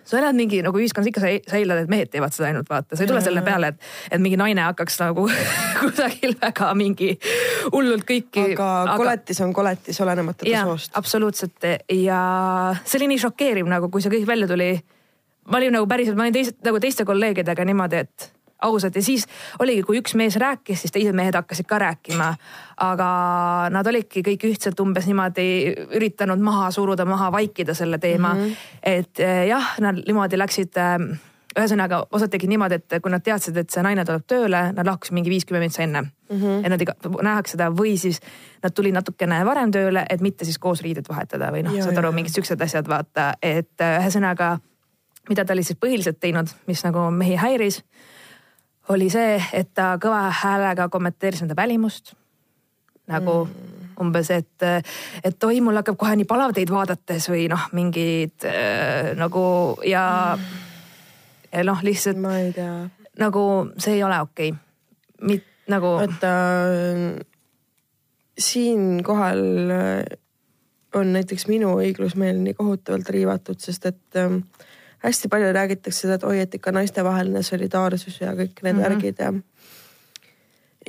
[0.07, 2.97] sa elad mingi nagu ühiskonnas ikka sa, sa eeldad, et mehed teevad seda ainult vaata,
[2.97, 5.27] sa ei tule selle peale, et, et mingi naine hakkaks nagu
[5.83, 7.13] kusagil väga mingi
[7.73, 8.47] hullult kõiki.
[8.55, 10.95] aga koletis on koletis, olenemata ta soost.
[10.99, 12.21] absoluutselt ja
[12.85, 14.71] see oli nii šokeeriv nagu, kui see kõik välja tuli.
[15.51, 18.31] ma olin nagu päriselt, ma olin teist, nagu teiste kolleegidega niimoodi, et
[18.63, 19.27] ausalt ja siis
[19.59, 22.35] oligi, kui üks mees rääkis, siis teised mehed hakkasid ka rääkima.
[22.77, 23.07] aga
[23.73, 25.47] nad olidki kõik ühtselt umbes niimoodi
[25.97, 28.41] üritanud maha suruda, maha vaikida selle teema mm.
[28.41, 28.57] -hmm.
[28.83, 30.99] et eh, jah, nad niimoodi läksid eh,
[31.57, 35.15] ühesõnaga osad tegid niimoodi, et kui nad teadsid, et see naine tuleb tööle, nad lahkusid
[35.17, 36.37] mingi viiskümmend minutit enne mm.
[36.37, 36.65] -hmm.
[36.65, 38.21] et nad iga, nähakse seda või siis
[38.63, 42.13] nad tulid natukene varem tööle, et mitte siis koos riided vahetada või noh, saad aru,
[42.13, 44.59] mingid siuksed asjad vaata, et eh, ühesõnaga
[45.29, 47.83] mida ta oli siis põhiliselt teinud, mis nagu mehi häiris
[48.89, 52.15] oli see, et ta kõva häälega kommenteeris nende välimust.
[53.07, 53.91] nagu mm.
[54.03, 54.63] umbes, et,
[55.25, 59.45] et oi, mul hakkab kohe nii palav teid vaadates või noh, mingid äh, nagu
[59.87, 60.65] ja mm.,
[61.53, 62.19] ja noh, lihtsalt.
[62.21, 62.89] ma ei tea.
[63.19, 63.43] nagu
[63.79, 65.41] see ei ole okei okay..
[65.73, 65.95] nagu.
[66.01, 66.33] vaata
[68.39, 69.43] siinkohal
[70.97, 74.43] on näiteks minu õiglusmeel nii kohutavalt riivatud, sest et ähm,
[75.07, 78.89] hästi palju räägitakse seda, et oi, et ikka naiste-vaheline solidaarsus ja kõik need mm -hmm.
[78.89, 79.33] värgid ja.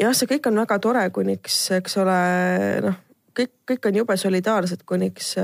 [0.02, 2.18] jah, see kõik on väga tore, kuniks, eks ole,
[2.86, 2.98] noh,
[3.40, 5.36] kõik, kõik on jube solidaarsed, kuniks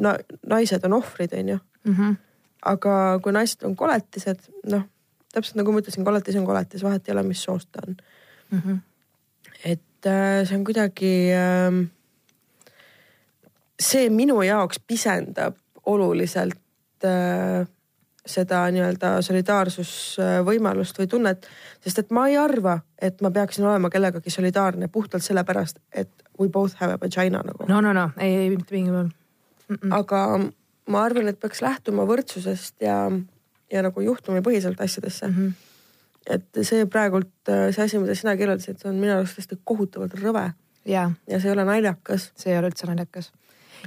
[0.00, 1.94] na, naised on ohvrid, on ju mm.
[1.94, 2.16] -hmm.
[2.62, 4.84] aga kui naised on koletised, noh,
[5.32, 7.96] täpselt nagu ma ütlesin, koletis on koletis, vahet ei ole, mis soost ta on
[8.50, 8.62] mm.
[8.66, 8.78] -hmm.
[9.64, 11.88] et äh, see on kuidagi äh,
[13.80, 16.60] see minu jaoks pisendab oluliselt
[17.04, 17.66] äh,
[18.26, 21.46] seda nii-öelda solidaarsusvõimalust või tunnet,
[21.80, 26.10] sest et ma ei arva, et ma peaksin olema kellegagi solidaarne puhtalt sellepärast, et
[26.40, 27.64] we both have a vagina nagu.
[27.68, 29.10] no, no, no ei, ei mitte mingil juhul.
[29.96, 30.22] aga
[30.90, 33.02] ma arvan, et peaks lähtuma võrdsusest ja,
[33.72, 35.36] ja nagu juhtumipõhiselt asjadesse mm.
[35.36, 35.52] -hmm.
[36.36, 40.50] et see praegult, see asi, mida sina kirjeldasid, see on minu arust tõesti kohutavalt rõve.
[40.84, 42.32] ja see ei ole naljakas.
[42.36, 43.32] see ei ole üldse naljakas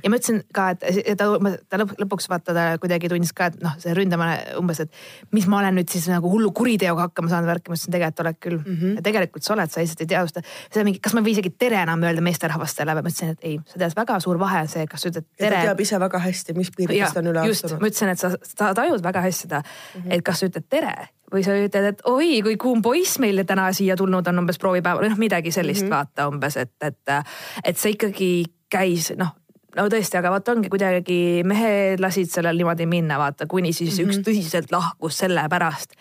[0.04, 1.28] ja ma ütlesin ka, et ta,
[1.70, 5.60] ta lõpuks vaata ta kuidagi tundis ka, et noh, see ründamine umbes, et mis ma
[5.62, 8.76] olen nüüd siis nagu hullu kuriteoga hakkama saanud värki, ma ütlesin tegelikult oled küll mm.
[8.80, 8.96] -hmm.
[9.00, 10.46] ja tegelikult sa oled, sa lihtsalt ei teadvusta.
[10.70, 13.50] seda mingi, kas ma ei või isegi tere enam öelda meesterahvastele või ma ütlesin, et
[13.50, 15.56] ei, sa tead, väga suur vahe on see, kas sa ütled tere.
[15.56, 17.82] ta teab ise väga hästi, mis piiridest on üle astunud.
[17.82, 20.16] ma ütlesin, et sa, sa tajud väga hästi seda mm, -hmm.
[20.16, 20.96] et kas sa ütled tere
[21.34, 25.10] või sa ütled, et oi, kui kuum poiss meile täna siia tulnud on umbes proovipäeval,
[25.10, 25.96] noh midagi sellist mm -hmm.
[25.96, 27.16] vaata umbes, et, et,
[27.64, 29.34] et see ikkagi käis noh
[29.78, 31.18] no tõesti, aga vot ongi kuidagi
[31.48, 34.12] mehed lasid sellel niimoodi minna, vaata, kuni siis mm -hmm.
[34.12, 35.98] üks tõsiselt lahkus selle pärast.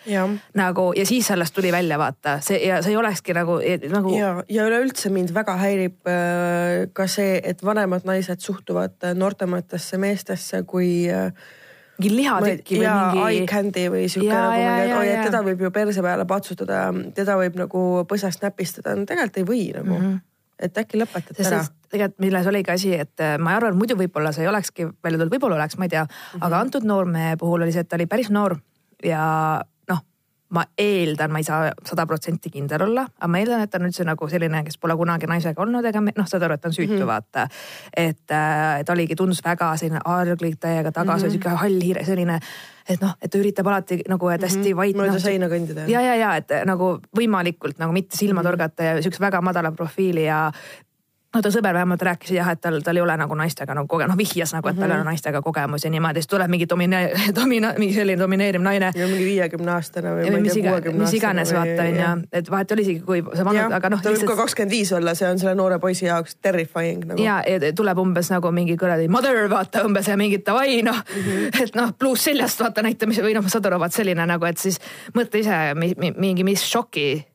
[0.53, 3.59] nagu ja siis sellest tuli välja vaata see ja see ei olekski nagu,
[3.89, 4.15] nagu.
[4.17, 10.63] ja, ja üleüldse mind väga häirib äh, ka see, et vanemad naised suhtuvad noortematesse meestesse
[10.63, 11.31] kui äh,
[11.97, 13.23] mingi lihatükki või mingi.
[13.27, 16.83] eye candy või sihuke nagu mingi, et oi, et teda võib ju perse peale patsutada,
[17.15, 20.05] teda võib nagu põsast näpistada, no tegelikult ei või nagu mm.
[20.05, 20.21] -hmm
[20.59, 21.63] et äkki lõpetad ära.
[21.89, 25.33] tegelikult milles oligi asi, et äh, ma arvan, muidu võib-olla see ei olekski välja tulnud,
[25.33, 26.45] võib-olla oleks, ma ei tea mm, -hmm.
[26.47, 28.57] aga antud noormehe puhul oli see, et ta oli päris noor
[29.03, 29.23] ja
[30.53, 33.87] ma eeldan, ma ei saa sada protsenti kindel olla, aga ma eeldan, et ta on
[33.89, 36.75] üldse nagu selline, kes pole kunagi naisega olnud ega noh, saad aru, et ta on
[36.77, 37.09] süütu mm, -hmm.
[37.09, 37.47] vaata.
[37.97, 41.31] et äh, ta oligi, tundus väga selline arglik täiega tagasi mm, -hmm.
[41.31, 42.39] sihuke hall hiire, selline
[42.89, 44.77] et noh, et ta üritab alati nagu, et hästi mm -hmm.
[44.77, 44.95] vait.
[44.95, 45.87] mööda no, seina kõndida.
[45.87, 48.49] ja, ja, ja et nagu võimalikult nagu mitte silma mm -hmm.
[48.49, 50.51] torgata ja siukse väga madala profiili ja
[51.33, 54.13] no ta sõber vähemalt rääkis jah, et tal, tal ei ole nagu naistega nagu kogemus,
[54.13, 55.09] noh vihjas nagu, et tal ei ole mhm.
[55.09, 57.01] naistega kogemusi niimoodi, siis tuleb mingi domine-,
[57.39, 58.91] domina-, mingi selline domineeriv naine.
[58.95, 61.03] ja mingi viiekümne aastane või ma ei tea, kuuekümne aastane.
[61.03, 62.11] mis iganes vaata onju,
[62.41, 64.03] et vahet oli isegi, kui sa vanad, aga noh.
[64.03, 67.23] ta võib ka kakskümmend viis olla, see on selle noore poisi jaoks terrifying nagu.
[67.23, 71.27] ja, ja tuleb umbes nagu mingi kuradi mother vaata umbes ja mingi davai noh mm,
[71.27, 71.61] -hmm.
[71.65, 74.79] et noh, pluus seljast vaata näitamise või noh, saad aru, vaat selline nagu, et siis
[75.17, 77.32] mõtle ise mingi, mis šoki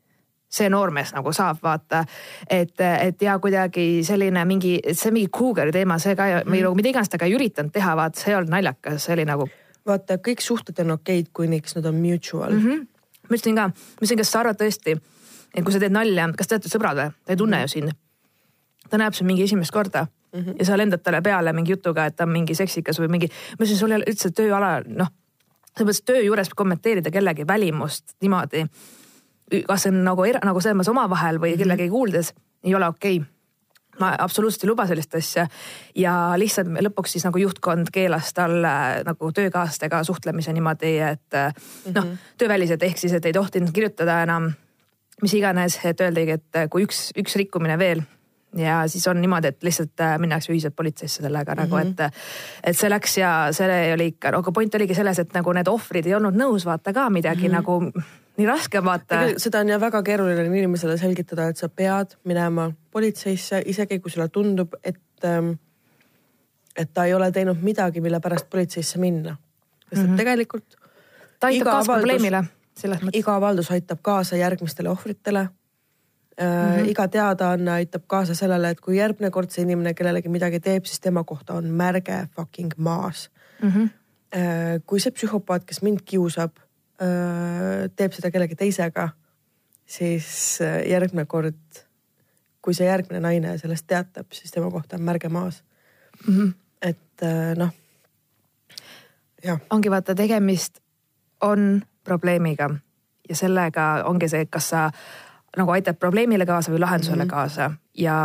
[0.49, 2.05] see noormees nagu saab vaata.
[2.51, 6.93] et, et ja kuidagi selline mingi, see mingi Cougari teema, see ka või nagu mida
[6.93, 9.49] iganes ta ka ei üritanud teha, vaata, see ei olnud naljakas, see oli nagu.
[9.89, 12.65] vaata, kõik suhted on okeid, kuniks nad on mutual mm.
[12.65, 12.87] -hmm.
[13.29, 14.99] ma ütlesin ka, ma ütlesin, kas sa arvad tõesti,
[15.55, 17.11] et kui sa teed nalja, kas te olete sõbrad või?
[17.25, 17.69] ta ei tunne mm -hmm.
[17.69, 17.93] ju sind.
[18.91, 20.55] ta näeb sind mingi esimest korda mm -hmm.
[20.59, 23.65] ja sa lendad talle peale mingi jutuga, et ta on mingi seksikas või mingi, ma
[23.65, 25.09] ütlesin, sul ei ole üldse tööala, noh,
[25.77, 28.67] selles mõttes töö juures kommenteerida kellegi välimust niimoodi
[29.67, 31.65] kas see on nagu, nagu selles mõttes omavahel või mhm.
[31.65, 32.33] kellegi kuuldes,
[32.65, 33.35] ei ole okei okay
[33.99, 35.47] ma absoluutselt ei luba sellist asja
[35.99, 38.75] ja lihtsalt lõpuks siis nagu juhtkond keelas talle
[39.07, 41.51] nagu töökaaslastega suhtlemise niimoodi, et mm
[41.93, 41.97] -hmm.
[41.97, 42.07] noh,
[42.39, 44.53] tööväliselt ehk siis, et ei tohtinud kirjutada enam
[45.23, 48.03] mis iganes, et öeldigi, et kui üks, üks rikkumine veel
[48.57, 51.63] ja siis on niimoodi, et lihtsalt äh, minnakse ühiselt politseisse sellega mm -hmm.
[51.63, 51.89] nagu, mhm.
[52.09, 52.15] et,
[52.65, 56.07] et see läks ja see oli ikka, aga point oligi selles, et nagu need ohvrid
[56.07, 57.57] ei olnud nõus vaata ka midagi mm -hmm.
[57.57, 57.93] nagu
[58.39, 59.23] nii raske vaata.
[59.37, 64.29] seda on ju väga keeruline inimesele selgitada, et sa pead minema politseisse, isegi kui sulle
[64.29, 65.53] tundub, et, ähm,
[66.77, 69.37] et ta ei ole teinud midagi, mille pärast politseisse minna.
[69.89, 70.17] sest et mm -hmm.
[70.17, 70.77] tegelikult.
[71.41, 72.45] ta aitab kaasa probleemile
[72.77, 73.19] selles mõttes.
[73.19, 76.45] iga avaldus aitab kaasa järgmistele ohvritele mm.
[76.45, 76.89] -hmm.
[76.89, 81.01] iga teadaanne aitab kaasa sellele, et kui järgmine kord see inimene kellelegi midagi teeb, siis
[81.01, 83.31] tema kohta on märge fucking maas
[83.63, 83.71] mm.
[83.71, 83.89] -hmm.
[84.87, 86.53] kui see psühhopaat, kes mind kiusab
[86.99, 89.05] teeb seda kellegi teisega,
[89.87, 90.59] siis
[90.91, 91.83] järgmine kord,
[92.63, 95.63] kui see järgmine naine sellest teatab, siis tema kohta on märge maas
[96.27, 96.35] mm.
[96.35, 96.53] -hmm.
[96.83, 97.27] et
[97.57, 97.71] noh,
[99.45, 99.61] jah.
[99.71, 100.81] ongi vaata, tegemist
[101.41, 102.71] on probleemiga
[103.29, 104.91] ja sellega ongi see, kas sa
[105.57, 107.31] nagu aitab probleemile kaasa või lahendusele mm -hmm.
[107.31, 108.17] kaasa ja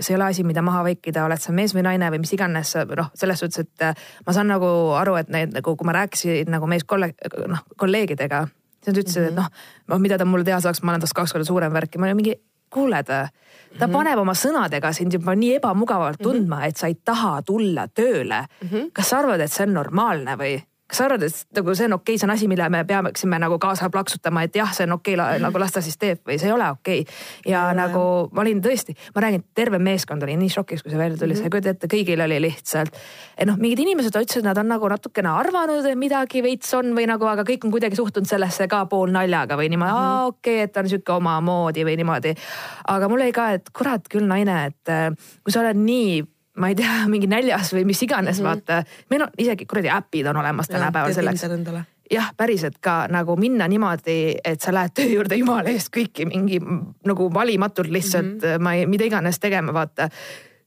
[0.00, 2.74] see ei ole asi, mida maha vaikida, oled sa mees või naine või mis iganes,
[2.96, 3.94] noh, selles suhtes, et äh,
[4.26, 4.66] ma saan nagu
[4.98, 8.46] aru, et need nagu, kui ma rääkisin nagu meeskolleeg-, noh kolleegidega,
[8.80, 9.28] siis nad ütlesid mm, -hmm.
[9.28, 9.42] et mhm.
[9.42, 9.50] noh,
[9.88, 12.06] noh, mida ta mulle teha saaks, ma olen tast kaks korda suurem värk ja ma
[12.06, 12.36] olin mingi
[12.70, 13.92] kuuled ta mm -hmm.
[13.92, 16.28] paneb oma sõnadega sind juba nii ebamugavalt mhm.
[16.28, 16.68] tundma mm, -hmm.
[16.68, 18.68] et sa ei taha tulla tööle mm.
[18.68, 18.90] -hmm.
[18.92, 20.62] kas sa arvad, et see on normaalne või?
[20.86, 23.38] Kas sa arvad, et nagu see on okei okay,, see on asi, mille me peaksime
[23.42, 26.38] nagu kaasa plaksutama, et jah, see on okei okay,, nagu las ta siis teeb või
[26.38, 27.16] see ei ole okei okay..
[27.50, 27.80] ja mm -hmm.
[27.80, 31.34] nagu ma olin tõesti, ma räägin, terve meeskond oli nii šokis, kui see välja tuli
[31.34, 31.38] mm, -hmm.
[31.38, 32.94] sa ei kujuta ette, kõigil oli lihtsalt.
[33.36, 37.06] et noh, mingid inimesed ütlesid, nad on nagu natukene arvanud, et midagi veits on või
[37.10, 40.54] nagu, aga kõik on kuidagi suhtunud sellesse ka poolnaljaga või niimoodi mm -hmm., aa okei
[40.54, 42.34] okay,, et ta on sihuke omamoodi või niimoodi.
[42.88, 45.10] aga mul oli ka, et kurat küll naine, et äh,
[45.42, 48.48] kui sa oled nii ma ei tea, mingi näljas või mis iganes mm, -hmm.
[48.48, 49.06] vaata.
[49.10, 51.46] meil on isegi kuradi äpid on olemas tänapäeval selleks.
[52.10, 56.60] jah, päriselt ka nagu minna niimoodi, et sa lähed töö juurde jumala eest kõiki mingi
[57.04, 58.62] nagu valimatult lihtsalt mm -hmm.
[58.62, 60.08] ma ei, mida iganes tegema, vaata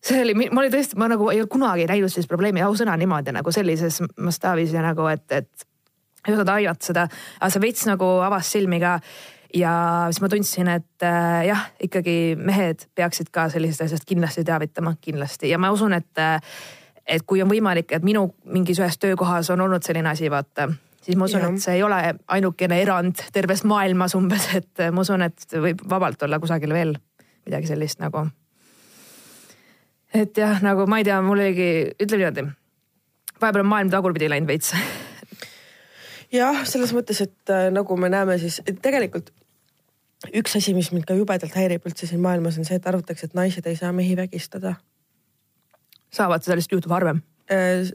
[0.03, 3.31] see oli, ma olin tõesti, ma nagu ei olnud kunagi näinud sellist probleemi, ausõna niimoodi
[3.35, 5.67] nagu sellises mastaabis ja nagu, et, et
[6.27, 7.07] ei osanud aimata seda,
[7.39, 8.99] aga see veits nagu avas silmi ka
[9.55, 9.73] ja
[10.09, 15.49] siis ma tundsin, et äh, jah, ikkagi mehed peaksid ka sellisest asjast kindlasti teavitama, kindlasti.
[15.49, 16.37] Ja ma usun, et, äh,
[17.07, 20.69] et kui on võimalik, et minu mingis ühes töökohas on olnud selline asi, vaata
[21.01, 25.25] siis ma usun, et see ei ole ainukene erand terves maailmas umbes, et ma usun,
[25.25, 26.93] et võib vabalt olla kusagil veel
[27.47, 28.27] midagi sellist nagu.
[30.13, 31.69] et jah, nagu ma ei tea, mul oligi,
[32.01, 32.45] ütleme niimoodi,
[33.41, 34.73] vahepeal on maailm tagurpidi läinud veits.
[36.33, 39.31] Jah, selles mõttes, et äh, nagu me näeme, siis tegelikult
[40.27, 43.37] üks asi, mis mind ka jubedalt häirib üldse siin maailmas, on see, et arvatakse, et
[43.37, 44.75] naised ei saa mehi vägistada.
[46.11, 47.91] saavad, seda lihtsalt juhtub harvem äh,?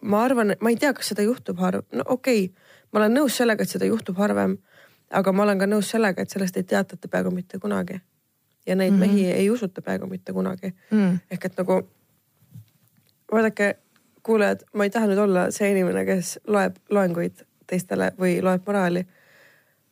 [0.00, 2.54] ma arvan, ma ei tea, kas seda juhtub harv-, no okei okay.,
[2.92, 4.58] ma olen nõus sellega, et seda juhtub harvem.
[5.10, 8.00] aga ma olen ka nõus sellega, et sellest ei teatata peaaegu mitte kunagi.
[8.66, 9.00] ja neid mm -hmm.
[9.00, 11.18] mehi ei usuta peaaegu mitte kunagi mm..
[11.30, 11.82] ehk et nagu
[13.32, 13.78] vaadake,
[14.22, 19.06] kuulajad, ma ei taha nüüd olla see inimene, kes loeb loenguid teistele või loeb moraali.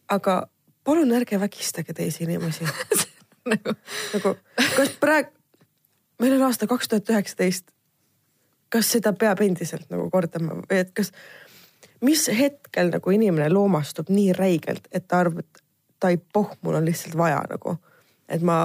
[0.08, 0.48] aga
[0.86, 2.64] palun ärge vägistage teisi inimesi
[3.52, 3.74] nagu,
[4.14, 4.34] nagu,
[4.76, 5.32] kas praegu,
[6.22, 7.72] meil on aasta kaks tuhat üheksateist.
[8.68, 11.12] kas seda peab endiselt nagu kordama või et kas,
[12.04, 15.62] mis hetkel nagu inimene loomastub nii räigelt, et ta arvab, et
[16.02, 17.76] tai poh, mul on lihtsalt vaja nagu,
[18.28, 18.58] et ma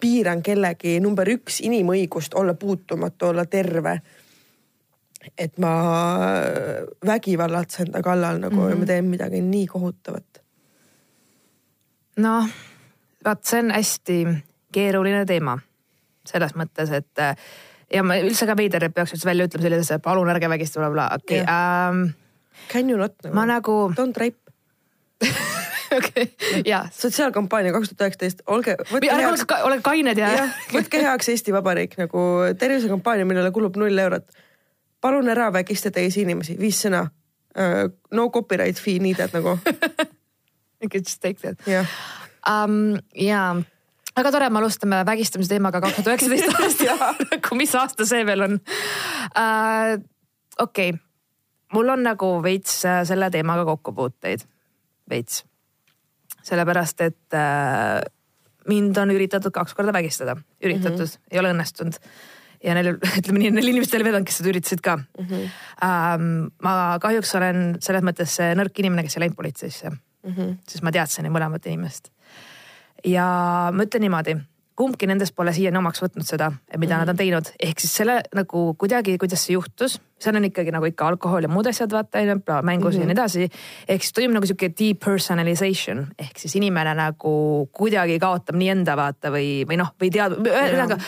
[0.00, 4.00] piiran kellegi number üks inimõigust olla puutumatu, olla terve
[5.38, 5.72] et ma
[7.06, 8.70] vägivallatsen ta kallal nagu mm -hmm.
[8.70, 8.86] ja ma mhm.
[8.86, 10.29] teen midagi nii kohutavat
[12.20, 12.46] noh,
[13.24, 14.20] vaat see on hästi
[14.74, 15.58] keeruline teema
[16.28, 17.36] selles mõttes, et äh,
[17.92, 20.90] ja ma üldse ka veider, et peaks üldse välja ütlema sellise asja, palun ärge vägistage,
[20.90, 22.10] okei okay, ähm,.
[22.68, 23.34] Can you not nagu?
[23.34, 23.76] ma nagu.
[23.96, 24.38] Don't rape
[25.98, 26.84] okei okay., ja.
[26.92, 28.76] sotsiaalkampaania kaks tuhat üheksateist, olge.
[28.92, 29.44] heaks...
[29.62, 30.46] olge kained ja, ja.
[30.74, 32.26] võtke heaks Eesti Vabariik nagu
[32.58, 34.28] tervisekampaania, millele kulub null eurot.
[35.00, 37.88] palun ära vägista teisi inimesi, viis sõna uh,.
[38.10, 39.58] no copyright fee needed nagu
[40.82, 41.86] You could just take that yeah..
[42.48, 43.54] Um, ja
[44.16, 48.48] väga tore, me alustame vägistamise teemaga kaks tuhat üheksateist aastal nagu mis aasta see veel
[48.48, 50.00] on uh,?
[50.60, 50.98] okei okay.,
[51.74, 54.42] mul on nagu veits äh, selle teemaga kokkupuuteid,
[55.10, 55.44] veits.
[56.42, 58.00] sellepärast, et uh,
[58.70, 61.30] mind on üritatud kaks korda vägistada, üritatud mm, -hmm.
[61.30, 61.98] ei ole õnnestunud
[62.64, 65.26] ja neil, ütleme nii, neil inimestel veel on, kes seda üritasid ka mm.
[65.26, 65.50] -hmm.
[65.80, 70.00] Um, ma kahjuks olen selles mõttes nõrk inimene, kes ei läinud politseisse mm.
[70.24, 70.56] -hmm.
[70.68, 72.10] sest ma teadsin neid mõlemat inimest.
[73.04, 73.26] ja
[73.72, 74.36] ma ütlen niimoodi,
[74.80, 76.98] kumbki nendest pole siiani omaks võtnud seda, mida mm -hmm.
[77.00, 80.88] nad on teinud, ehk siis selle nagu kuidagi, kuidas see juhtus, seal on ikkagi nagu
[80.88, 82.22] ikka alkohol ja muud asjad, vaata
[82.62, 83.00] mängus mm -hmm.
[83.00, 83.48] ja nii edasi.
[83.88, 89.30] ehk siis toimub nagu sihuke depersonalization ehk siis inimene nagu kuidagi kaotab nii enda vaata
[89.30, 90.98] või, või noh, või tead, ühesõnaga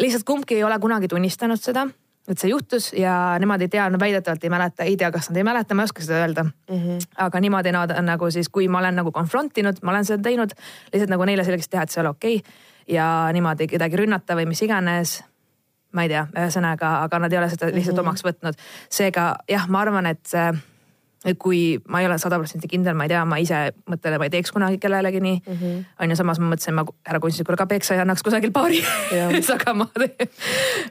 [0.00, 1.88] lihtsalt kumbki ei ole kunagi tunnistanud seda
[2.30, 5.40] et see juhtus ja nemad ei tea, no väidetavalt ei mäleta, ei tea, kas nad
[5.40, 6.76] ei mäleta, ma ei oska seda öelda mm.
[6.76, 7.08] -hmm.
[7.26, 10.22] aga niimoodi nad on nagu siis, kui ma olen nagu confront inud, ma olen seda
[10.22, 10.54] teinud,
[10.92, 12.52] lihtsalt nagu neile selgeks teha, et see ei ole okei okay.
[12.88, 15.22] ja niimoodi kedagi rünnata või mis iganes.
[15.92, 18.08] ma ei tea, ühesõnaga, aga nad ei ole seda lihtsalt mm -hmm.
[18.08, 18.54] omaks võtnud.
[18.88, 20.28] seega jah, ma arvan, et
[21.38, 24.28] kui ma ei ole sada protsenti kindel, ma ei tea, ma ise mõtlen, et ma
[24.28, 25.58] ei teeks kunagi kellelegi nii mm.
[25.58, 25.82] -hmm.
[26.00, 28.80] on ju, samas ma mõtlesin, ma härra kunstnikule ka peksa ei annaks kusagil paari
[29.54, 30.30] aga ma teen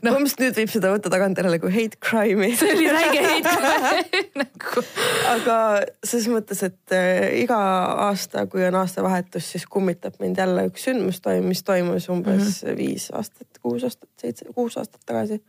[0.04, 0.12] no..
[0.12, 4.86] meelest nüüd võib seda võtta tagantjärele kui hate crime'i see oli räige hate crime nagu.
[5.34, 5.58] aga
[6.04, 7.58] selles mõttes, et äh, iga
[8.06, 12.78] aasta, kui on aastavahetus, siis kummitab mind jälle üks sündmus, mis toimus umbes mm -hmm.
[12.78, 15.42] viis aastat, kuus aastat, seitse, kuus aastat tagasi.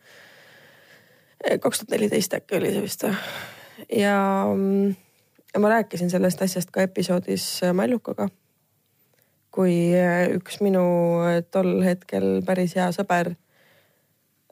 [1.61, 3.17] kaks tuhat neliteist äkki oli see vist või?
[3.89, 4.47] Ja,
[5.55, 8.29] ja ma rääkisin sellest asjast ka episoodis Mallukaga.
[9.51, 10.83] kui äh, üks minu
[11.27, 13.33] äh, tol hetkel päris hea sõber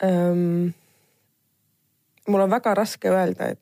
[0.03, 0.75] ähm,.
[2.27, 3.61] mul on väga raske öelda, et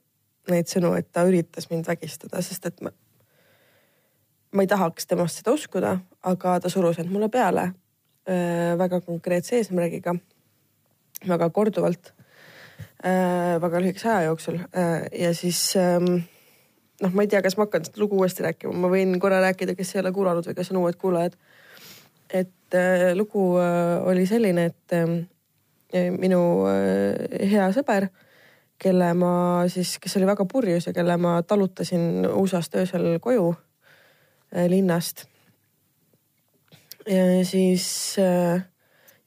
[0.50, 2.90] neid sõnu, et ta üritas mind vägistada, sest et ma,
[4.56, 7.72] ma ei tahaks temast seda uskuda, aga ta surus end mulle peale.
[8.26, 10.16] äh, väga konkreetse eesmärgiga,
[11.28, 12.15] väga korduvalt
[13.06, 16.26] äh,, väga lühikese aja jooksul äh, ja siis ähm,
[17.02, 19.76] noh, ma ei tea, kas ma hakkan seda lugu uuesti rääkima, ma võin korra rääkida,
[19.78, 21.36] kes ei ole kuulanud või kes on uued kuulajad.
[22.30, 28.08] et äh, lugu äh, oli selline, et äh, minu äh, hea sõber,
[28.78, 34.66] kelle ma siis, kes oli väga purjus ja kelle ma talutasin USA-st öösel koju äh,
[34.68, 35.26] linnast.
[37.06, 38.64] ja siis äh,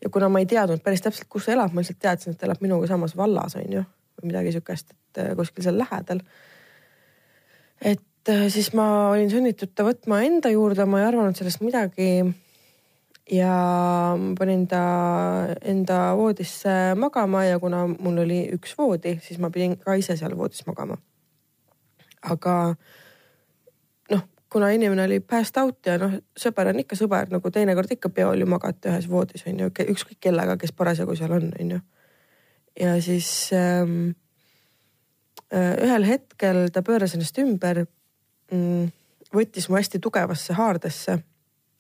[0.04, 2.48] ja kuna ma ei teadnud päris täpselt, kus ta elab, ma lihtsalt teadsin, et ta
[2.48, 3.84] elab minuga samas vallas, on ju,
[4.20, 6.24] või midagi sihukest, et äh, kuskil seal lähedal
[7.82, 12.12] et äh, siis ma olin sunnitud ta võtma enda juurde, ma ei arvanud sellest midagi.
[13.30, 13.54] ja
[14.18, 14.82] ma panin ta
[15.62, 20.36] enda voodisse magama ja kuna mul oli üks voodi, siis ma pidin ka ise seal
[20.38, 20.98] voodis magama.
[22.22, 22.99] aga noh,
[24.50, 28.42] kuna inimene oli passed out ja noh, sõber on ikka sõber, nagu teinekord ikka peol
[28.42, 31.80] ju magate ühes voodis on ju, ükskõik kellega, kes parasjagu seal on, on ju.
[32.80, 34.12] ja siis ähm,
[35.50, 37.82] Äh, ühel hetkel ta pööras ennast ümber,
[38.54, 38.92] mm,
[39.34, 41.16] võttis mu hästi tugevasse haardesse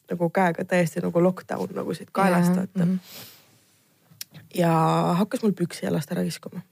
[0.09, 2.95] nagu käega täiesti nagu lockdown nagu siit kaelast vaata mm.
[2.95, 4.39] -hmm.
[4.57, 4.72] ja
[5.20, 6.63] hakkas mul püksi jalast ära kiskuma.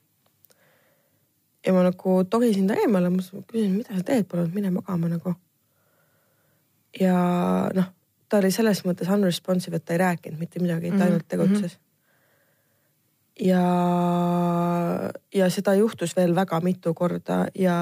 [1.65, 5.35] ja ma nagu tohisin ta eemale, ma küsin, mida sa teed, palun mine magama nagu.
[6.99, 7.17] Ja
[7.73, 7.91] noh,
[8.29, 11.73] ta oli selles mõttes unresponsive, et ta ei rääkinud mitte midagi, ta ainult mhm, tegutses
[11.73, 11.75] mm.
[11.75, 11.87] -hmm
[13.39, 13.63] ja,
[15.33, 17.77] ja seda juhtus veel väga mitu korda ja,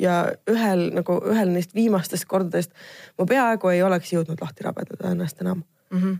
[0.00, 0.16] ja
[0.50, 2.74] ühel nagu ühel neist viimastest kordadest
[3.18, 5.98] ma peaaegu ei oleks jõudnud lahti rabedada ennast enam mm.
[5.98, 6.18] -hmm.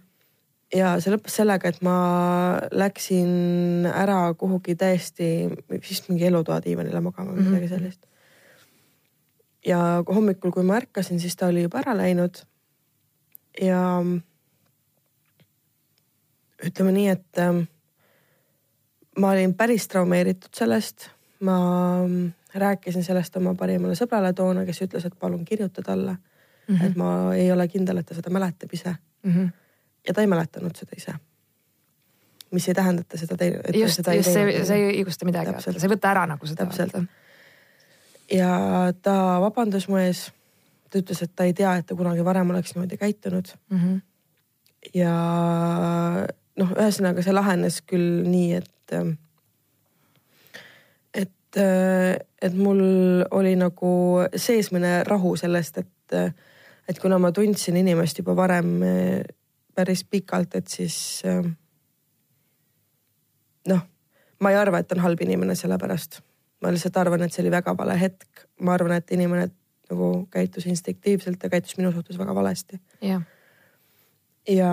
[0.79, 1.97] ja see lõppes sellega, et ma
[2.73, 7.51] läksin ära kuhugi täiesti vist mingi elutoa diivanile magama või mm -hmm.
[7.51, 8.07] midagi sellist.
[9.67, 12.43] Ja hommikul, kui ma ärkasin, siis ta oli juba ära läinud.
[13.61, 14.03] ja
[16.67, 17.65] ütleme nii, et ähm,
[19.19, 21.11] ma olin päris traumeeritud sellest,
[21.41, 21.57] ma
[22.55, 26.77] rääkisin sellest oma parimale sõbrale toona, kes ütles, et palun kirjuta talle mm.
[26.77, 26.87] -hmm.
[26.87, 29.33] et ma ei ole kindel, et ta seda mäletab ise mm.
[29.33, 29.51] -hmm.
[30.09, 31.13] ja ta ei mäletanud seda ise.
[32.51, 33.61] mis ei tähenda, et ta seda teinud.
[33.75, 36.67] just, just see, see ei õigusta midagi, see ei võta ära nagu seda.
[36.67, 36.93] täpselt.
[38.31, 40.31] Ja ta vabandas mu ees.
[40.91, 43.79] ta ütles, et ta ei tea, et ta kunagi varem oleks niimoodi käitunud mm.
[43.79, 44.01] -hmm.
[44.95, 45.15] ja
[46.57, 49.19] noh, ühesõnaga see lahenes küll nii, et et,
[51.15, 51.57] et,
[52.43, 56.35] et mul oli nagu seesmine rahu sellest, et,
[56.89, 58.81] et kuna ma tundsin inimest juba varem
[59.75, 61.23] päris pikalt, et siis
[63.69, 63.81] noh,
[64.41, 66.21] ma ei arva, et ta on halb inimene sellepärast.
[66.63, 68.47] Ma lihtsalt arvan, et see oli väga vale hetk.
[68.61, 69.49] ma arvan, et inimene
[69.91, 72.81] nagu käitus instinktiivselt ja käitus minu suhtes väga valesti.
[74.49, 74.73] ja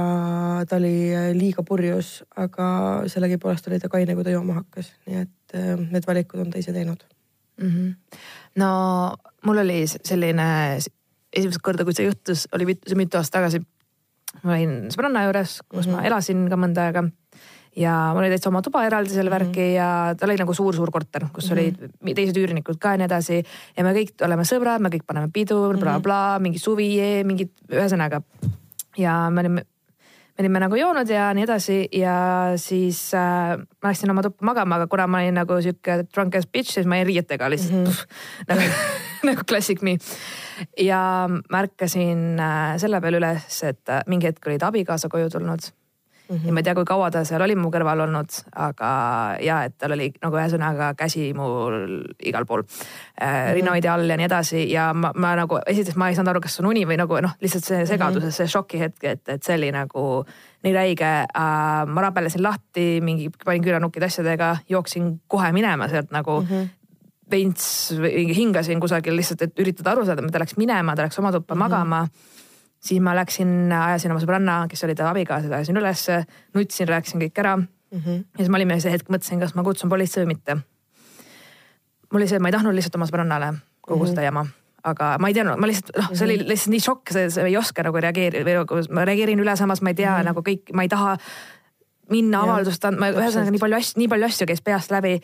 [0.70, 2.70] ta oli liiga purjus, aga
[3.08, 6.62] sellegipoolest oli ta kaine, kui ta jooma hakkas, nii et äh, need valikud on ta
[6.62, 7.04] ise teinud
[7.62, 7.70] mm.
[7.70, 8.20] -hmm.
[8.56, 8.70] no
[9.46, 10.78] mul oli selline
[11.34, 13.62] esimest korda, kui see juhtus, oli see mitu aastat tagasi.
[14.44, 15.96] ma olin sõbranna juures, kus mm -hmm.
[15.96, 17.04] ma elasin ka mõnda aega
[17.80, 19.78] ja mul oli täitsa oma tuba eraldi selle värki mm -hmm.
[19.78, 22.04] ja tal oli nagu suur-suur korter, kus mm -hmm.
[22.04, 23.44] olid teised üürnikud ka ja nii edasi.
[23.78, 26.44] ja me kõik oleme sõbrad, me kõik paneme pidu bla,, blablabla, mhm.
[26.44, 28.22] mingi suvi, mingid, ühesõnaga
[28.98, 29.64] ja me olime,
[30.38, 34.76] me olime nagu joonud ja nii edasi ja siis äh, ma läksin oma tuppa magama,
[34.76, 37.86] aga kuna ma olin nagu sihuke drunk as bitch, siis ma jäin riietega lihtsalt mm
[37.86, 38.06] -hmm.
[38.50, 38.62] nagu,
[39.24, 39.98] nagu classic me.
[40.78, 45.79] ja märkasin äh, selle peale üles, et äh, mingi hetk oli ta abikaasa koju tulnud
[46.30, 46.48] Mm -hmm.
[46.48, 48.90] ja ma ei tea, kui kaua ta seal oli mu kõrval olnud, aga
[49.42, 53.54] ja et tal oli nagu ühesõnaga käsi mul igal pool äh, -hmm.
[53.54, 56.60] rinnahoidja all ja nii edasi ja ma, ma nagu esiteks ma ei saanud aru, kas
[56.60, 58.38] on uni või nagu noh, lihtsalt see segadus ja mm -hmm.
[58.38, 60.26] see šokihetk, et, et see oli nagu
[60.64, 61.86] nii räige äh,.
[61.88, 66.48] ma rabelesin lahti, mingi panin küünanukid asjadega, jooksin kohe minema sealt nagu mm.
[66.48, 66.70] -hmm
[67.32, 67.94] veits
[68.36, 71.62] hingasin kusagil lihtsalt, et üritada aru saada, ta läks minema, ta läks oma tuppa mm
[71.62, 71.64] -hmm.
[71.64, 72.08] magama
[72.80, 76.22] siis ma läksin, ajasin oma sõbranna, kes oli ta abikaasa, ajasin ülesse,
[76.56, 78.00] nutsin, rääkisin kõik ära mm.
[78.00, 78.24] -hmm.
[78.34, 80.58] ja siis ma olin see hetk, mõtlesin, kas ma kutsun politsei või mitte.
[82.12, 84.10] mul oli see, ma ei tahtnud lihtsalt oma sõbrannale kogu mm -hmm.
[84.10, 84.48] seda jama
[84.84, 86.50] aga ma ei teadnud, ma lihtsalt noh, see oli mhm.
[86.54, 89.94] lihtsalt nii šokk, see ei oska nagu reageerida või nagu ma reageerin üle, samas ma
[89.94, 90.30] ei tea mm -hmm.
[90.32, 91.16] nagu kõik, ma ei taha
[92.10, 95.20] minna avaldust andma, ühesõnaga nii palju asju, nii palju asju käis peast läbi.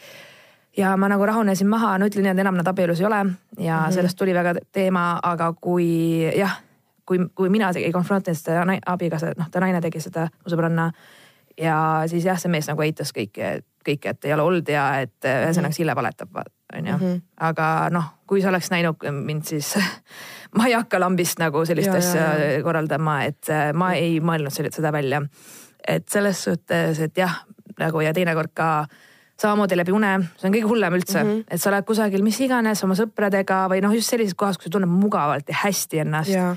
[0.77, 3.85] ja ma nagu rahunesin maha, no ütlen, et enam nad abielus ei ole ja mm
[3.85, 3.91] -hmm.
[3.91, 6.61] sellest tuli väga teema, aga kui jah,
[7.05, 10.91] kui, kui mina ei konfrontinud seda abikaasa, noh, ta naine tegi seda, mu sõbranna.
[11.57, 11.77] ja
[12.11, 15.27] siis jah, see mees nagu eitas kõiki, et kõike, et ei ole olnud ja et
[15.29, 16.39] ühesõnaga Sille valetab,
[16.75, 17.13] onju.
[17.47, 19.75] aga noh, kui sa oleks näinud mind, siis
[20.57, 22.63] ma ei hakka lambist nagu sellist Ja, ja, asja ja.
[22.65, 25.21] korraldama, et äh, ma ei mõelnud seda välja.
[25.87, 27.43] et selles suhtes, et jah,
[27.79, 28.87] nagu ja teinekord ka
[29.41, 31.43] samamoodi läbi une, see on kõige hullem üldse mm, -hmm.
[31.51, 34.75] et sa oled kusagil mis iganes oma sõpradega või noh, just sellises kohas, kus sa
[34.77, 36.31] tunned mugavalt ja hästi ennast.
[36.31, 36.55] ja,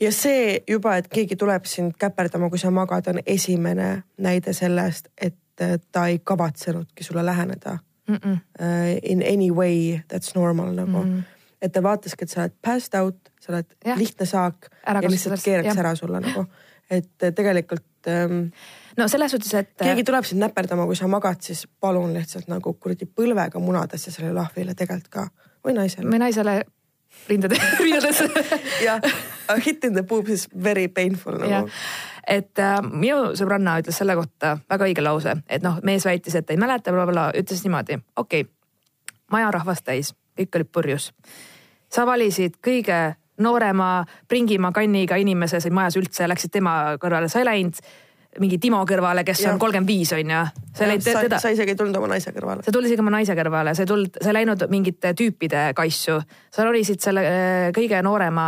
[0.00, 5.08] ja see juba, et keegi tuleb sind käperdama, kui sa magad, on esimene näide sellest,
[5.16, 8.38] et äh, ta ei kavatsenudki sulle läheneda Mm -mm.
[9.02, 11.18] in any way that's normal nagu mm.
[11.18, 11.22] -hmm.
[11.62, 13.98] et ta vaataski, et sa oled passed out, sa oled ja.
[13.98, 14.54] lihtne saak
[14.86, 15.78] Ära ja lihtsalt keeraks jah.
[15.78, 16.44] ära sulle nagu,
[16.90, 18.50] et äh, tegelikult um,
[18.98, 22.74] no selles suhtes, et keegi tuleb sind näperdama, kui sa magad, siis palun lihtsalt nagu
[22.80, 25.28] kuradi põlvega munadesse sellele lahvile tegelikult ka
[25.66, 26.10] või naisele.
[26.10, 26.58] või naisele
[27.28, 28.22] rindade, rindades
[28.84, 29.02] jah,
[29.64, 31.68] hit in the boobs is very painful nagu.,
[32.28, 36.50] et äh, minu sõbranna ütles selle kohta väga õige lause, et noh, mees väitis, et
[36.52, 38.52] ei mäleta bla, bla, bla, ütles niimoodi, okei okay,,
[39.32, 41.12] maja rahvast täis, kõik olid purjus.
[41.88, 47.48] sa valisid kõige noorema Pringimaa kanniga inimese siin majas üldse, läksid tema kõrvale, sa ei
[47.48, 47.80] läinud
[48.42, 49.52] mingi Timo kõrvale, kes Jah.
[49.52, 50.42] on kolmkümmend viis on ju,
[50.74, 52.64] sa ei läinud teda sa isegi ei tulnud oma naise kõrvale.
[52.66, 56.18] sa tulid isegi oma naise kõrvale, sa ei tulnud, sa ei läinud mingite tüüpide kaisu.
[56.54, 58.46] sa ronisid selle äh, kõige noorema,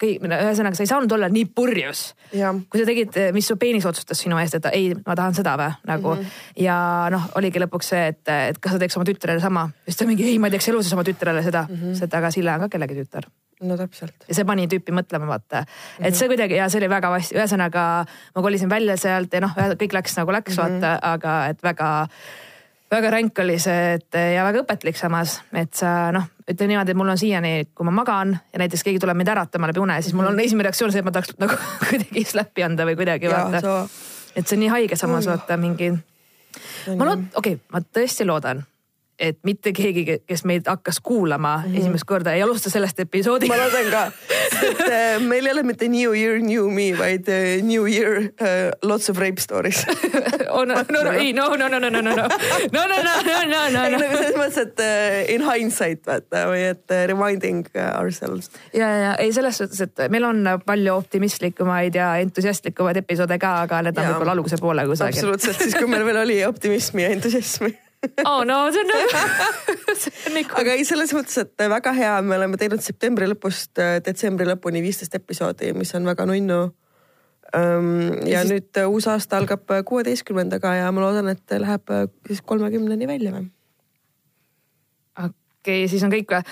[0.00, 2.04] ühesõnaga sa ei saanud olla nii purjus.
[2.32, 5.70] kui sa tegid, mis su peenis otsustas sinu eest, et ei, ma tahan seda või
[5.86, 6.20] nagu mm.
[6.20, 6.64] -hmm.
[6.64, 6.76] ja
[7.14, 9.68] noh, oligi lõpuks see, et, et kas sa teeks oma tütrele sama.
[9.84, 11.98] siis ta mingi ei, ma ei teeks elu sees oma tütrele seda mm, -hmm.
[11.98, 13.30] seda, aga Sille on ka kellegi tütar
[13.68, 14.26] no täpselt.
[14.28, 15.64] ja see pani tüüpi mõtlema, vaata.
[16.00, 19.54] et see kuidagi ja see oli väga vasti, ühesõnaga ma kolisin välja sealt ja noh,
[19.54, 20.80] kõik läks nagu läks mm, -hmm.
[20.80, 21.90] vaata, aga et väga,
[22.96, 27.00] väga ränk oli see, et ja väga õpetlik samas, et sa noh, ütleme niimoodi, et
[27.00, 30.16] mul on siiani, kui ma magan ja näiteks keegi tuleb mind äratama läbi une, siis
[30.16, 31.56] mul on esimene reaktsioon see, et ma tahaks nagu
[31.88, 33.78] kuidagi slappi anda või kuidagi ja vaata.
[34.34, 35.94] et see on nii haige samas vaata mingi,
[36.94, 38.64] ma lood-, okei okay,, ma tõesti loodan
[39.18, 41.80] et mitte keegi, kes meid hakkas kuulama mm -hmm.
[41.80, 44.02] esimest korda, ei alusta sellest episoodi ma loodan ka,
[44.62, 48.70] et äh, meil ei ole mitte new year, new me, vaid äh, new year uh,
[48.82, 49.86] lots of rape stories
[50.50, 52.26] oh, no, no, no, ei, no, no, no, no, no, no, no,
[52.72, 56.46] no, no, no, no, no, no, ei nagu selles mõttes, et uh, in hindsight vaata
[56.50, 58.50] või et uh, reminding uh, ourselves.
[58.74, 63.82] ja, ja ei selles suhtes, et meil on palju optimistlikumaid ja entusiastlikumaid episoode ka, aga
[63.86, 65.22] need on võib-olla alguse poole kusagil.
[65.22, 67.83] absoluutselt, siis kui meil veel oli optimismi ja entusiasmi.
[68.30, 69.24] oh no see on nagu,
[70.00, 70.56] see on nagu.
[70.60, 74.82] aga ei, selles mõttes, et väga hea, me oleme teinud septembri lõpust äh, detsembri lõpuni
[74.84, 76.60] viisteist episoodi, mis on väga nunnu.
[77.54, 82.06] ja siis- nüüd äh, uus aasta algab äh, kuueteistkümnendaga ja ma loodan, et läheb äh,
[82.26, 83.50] siis kolmekümneni välja või?
[85.24, 86.42] okei, siis on kõik või?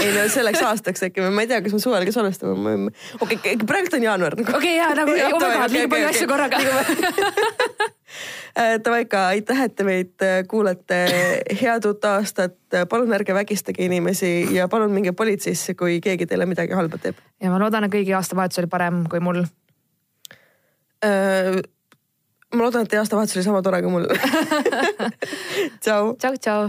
[0.00, 2.74] Ei no selleks aastaks äkki, ma ei tea, kas me suvel ka salvestame,
[3.20, 4.56] okei okay,, praegu on jaanuar nagu..
[4.56, 6.60] okei ja nagu oh my god, liiga palju asju korraga.
[8.84, 10.96] Davai ka, aitäh, et te meid äh, kuulate,
[11.60, 12.56] head uut aastat,
[12.90, 17.20] palun ärge vägistage inimesi ja palun minge politseisse, kui keegi teile midagi halba teeb.
[17.42, 19.44] ja ma loodan, et kõigi aastavahetus oli parem kui mul.
[21.04, 24.10] ma loodan, et teie aastavahetus oli sama tore kui mul.
[25.84, 26.14] tšau.
[26.18, 26.68] tšau, tšau